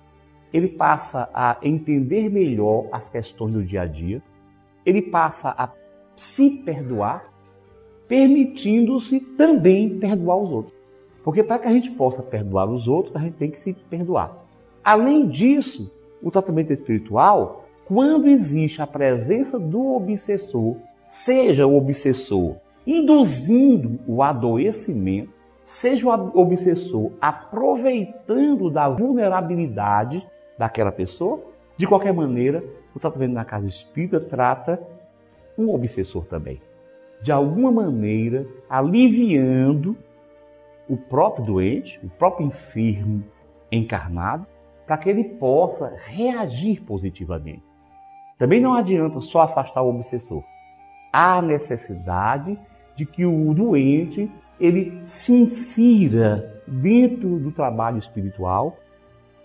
[0.53, 4.23] ele passa a entender melhor as questões do dia a dia,
[4.85, 5.71] ele passa a
[6.15, 7.32] se perdoar,
[8.13, 10.75] permitindo-se também perdoar os outros.
[11.25, 14.37] Porque para que a gente possa perdoar os outros, a gente tem que se perdoar.
[14.85, 15.91] Além disso,
[16.23, 20.77] o tratamento espiritual, quando existe a presença do obsessor,
[21.09, 22.57] seja o obsessor
[22.87, 25.33] induzindo o adoecimento,
[25.65, 30.23] seja o obsessor aproveitando da vulnerabilidade
[30.59, 31.41] daquela pessoa,
[31.79, 32.63] de qualquer maneira,
[32.95, 34.79] o tratamento na casa espírita trata
[35.57, 36.61] um obsessor também.
[37.23, 39.97] De alguma maneira, aliviando
[40.89, 43.23] o próprio doente, o próprio enfermo
[43.71, 44.47] encarnado,
[44.87, 47.63] para que ele possa reagir positivamente.
[48.39, 50.43] Também não adianta só afastar o obsessor.
[51.13, 52.59] Há necessidade
[52.97, 58.77] de que o doente ele se insira dentro do trabalho espiritual,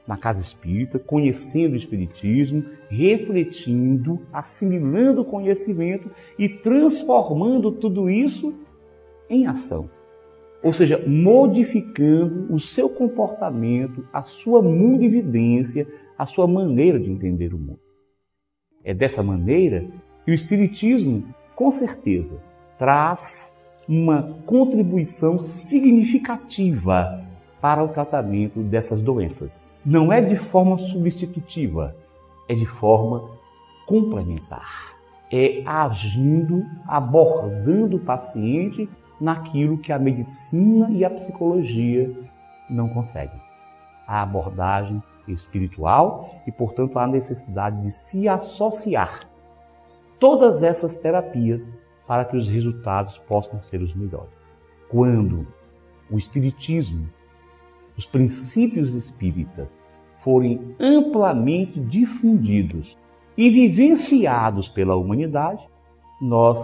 [0.07, 8.53] na casa espírita, conhecendo o espiritismo, refletindo, assimilando o conhecimento e transformando tudo isso
[9.29, 9.89] em ação.
[10.63, 15.85] Ou seja, modificando o seu comportamento, a sua mundividência,
[16.17, 17.79] a sua maneira de entender o mundo.
[18.83, 19.85] É dessa maneira
[20.23, 21.23] que o Espiritismo,
[21.55, 22.41] com certeza,
[22.77, 23.55] traz
[23.87, 27.23] uma contribuição significativa
[27.61, 29.66] para o tratamento dessas doenças.
[29.89, 31.95] Não é de forma substitutiva,
[32.49, 33.23] é de forma
[33.85, 34.93] complementar.
[35.31, 42.13] É agindo, abordando o paciente naquilo que a medicina e a psicologia
[42.69, 43.39] não conseguem.
[44.05, 49.21] A abordagem espiritual e, portanto, a necessidade de se associar
[50.19, 51.65] todas essas terapias
[52.05, 54.37] para que os resultados possam ser os melhores.
[54.89, 55.47] Quando
[56.11, 57.07] o espiritismo,
[57.97, 59.79] os princípios espíritas
[60.19, 62.97] forem amplamente difundidos
[63.35, 65.67] e vivenciados pela humanidade,
[66.21, 66.57] nós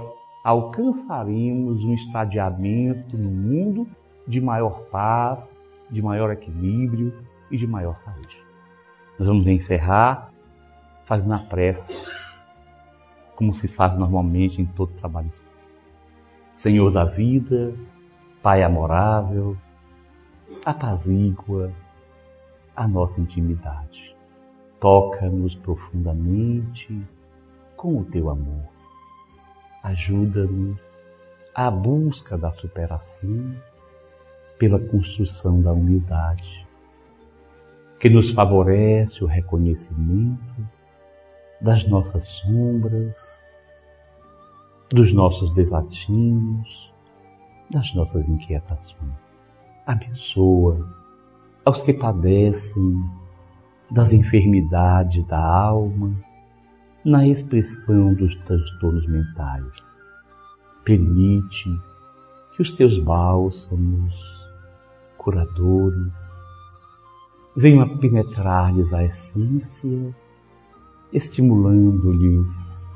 [0.43, 3.87] alcançaremos um estadiamento no mundo
[4.27, 5.57] de maior paz,
[5.89, 7.13] de maior equilíbrio
[7.49, 8.37] e de maior saúde.
[9.17, 10.31] Nós vamos encerrar
[11.05, 12.07] fazendo a prece,
[13.35, 15.29] como se faz normalmente em todo trabalho
[16.51, 17.73] Senhor da vida,
[18.41, 19.57] Pai amorável,
[20.65, 21.71] apazigua
[22.75, 24.15] a nossa intimidade.
[24.79, 27.01] Toca-nos profundamente
[27.77, 28.67] com o teu amor.
[29.83, 30.77] Ajuda-nos
[31.53, 33.55] à busca da superação
[34.57, 36.65] pela construção da unidade,
[37.99, 40.67] que nos favorece o reconhecimento
[41.59, 43.43] das nossas sombras,
[44.89, 46.93] dos nossos desatinos,
[47.69, 49.32] das nossas inquietações.
[49.85, 50.79] Abençoa
[51.65, 53.03] aos que padecem
[53.91, 56.15] das enfermidades da alma
[57.03, 59.95] na expressão dos transtornos mentais.
[60.85, 61.69] Permite
[62.55, 64.15] que os teus bálsamos,
[65.17, 66.17] curadores,
[67.53, 70.15] venham a penetrar-lhes a essência,
[71.11, 72.89] estimulando-lhes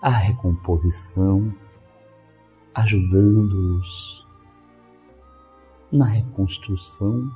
[0.00, 1.52] a recomposição,
[2.72, 4.13] ajudando-os
[5.94, 7.30] na reconstrução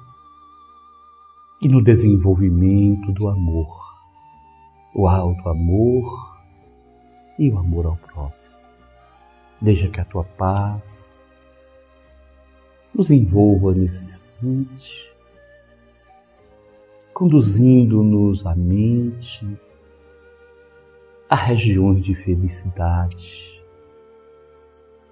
[1.62, 3.96] e no desenvolvimento do amor,
[4.92, 6.42] o alto amor
[7.38, 8.52] e o amor ao próximo.
[9.60, 11.32] Deixa que a tua paz
[12.92, 15.14] nos envolva nesse instante,
[17.14, 19.46] conduzindo-nos à mente
[21.30, 23.62] a regiões de felicidade,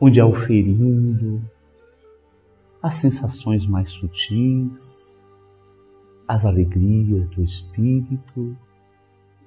[0.01, 1.41] onde auferindo
[2.83, 5.25] as sensações mais sutis,
[6.29, 8.57] as alegrias do espírito,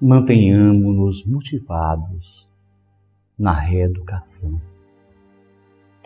[0.01, 2.47] mantenhamos-nos motivados
[3.37, 4.59] na reeducação.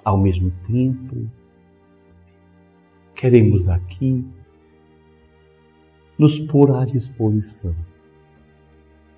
[0.04, 1.30] Ao mesmo tempo,
[3.16, 4.26] queremos aqui
[6.18, 7.76] nos pôr à disposição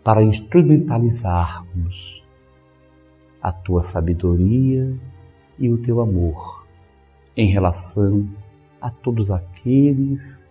[0.03, 2.24] para instrumentalizarmos
[3.41, 4.95] a tua sabedoria
[5.58, 6.64] e o teu amor
[7.36, 8.28] em relação
[8.82, 10.50] a todos aqueles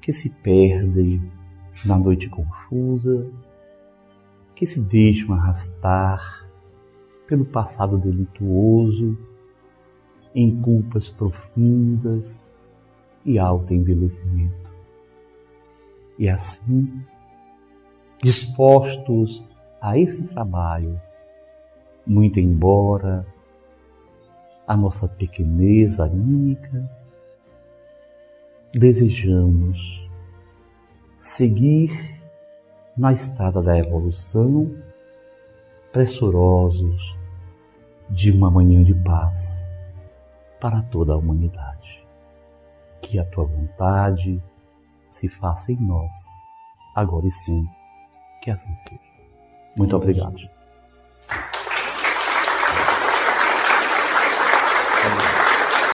[0.00, 1.20] que se perdem
[1.84, 3.30] na noite confusa,
[4.54, 6.46] que se deixam arrastar
[7.26, 9.18] pelo passado delituoso,
[10.34, 12.54] em culpas profundas
[13.24, 14.70] e alto envelhecimento.
[16.18, 17.02] E assim,
[18.22, 19.44] dispostos
[19.80, 21.00] a esse trabalho,
[22.06, 23.26] muito embora
[24.66, 26.90] a nossa pequenez anímica,
[28.72, 29.78] desejamos
[31.20, 31.90] seguir
[32.96, 34.74] na estrada da evolução,
[35.92, 37.16] pressurosos
[38.10, 39.72] de uma manhã de paz
[40.60, 42.04] para toda a humanidade.
[43.00, 44.42] Que a tua vontade
[45.10, 46.12] se faça em nós,
[46.94, 47.74] agora e sempre,
[48.42, 49.00] que assim seja.
[49.76, 50.55] Muito obrigado.
[55.06, 55.35] Thank you.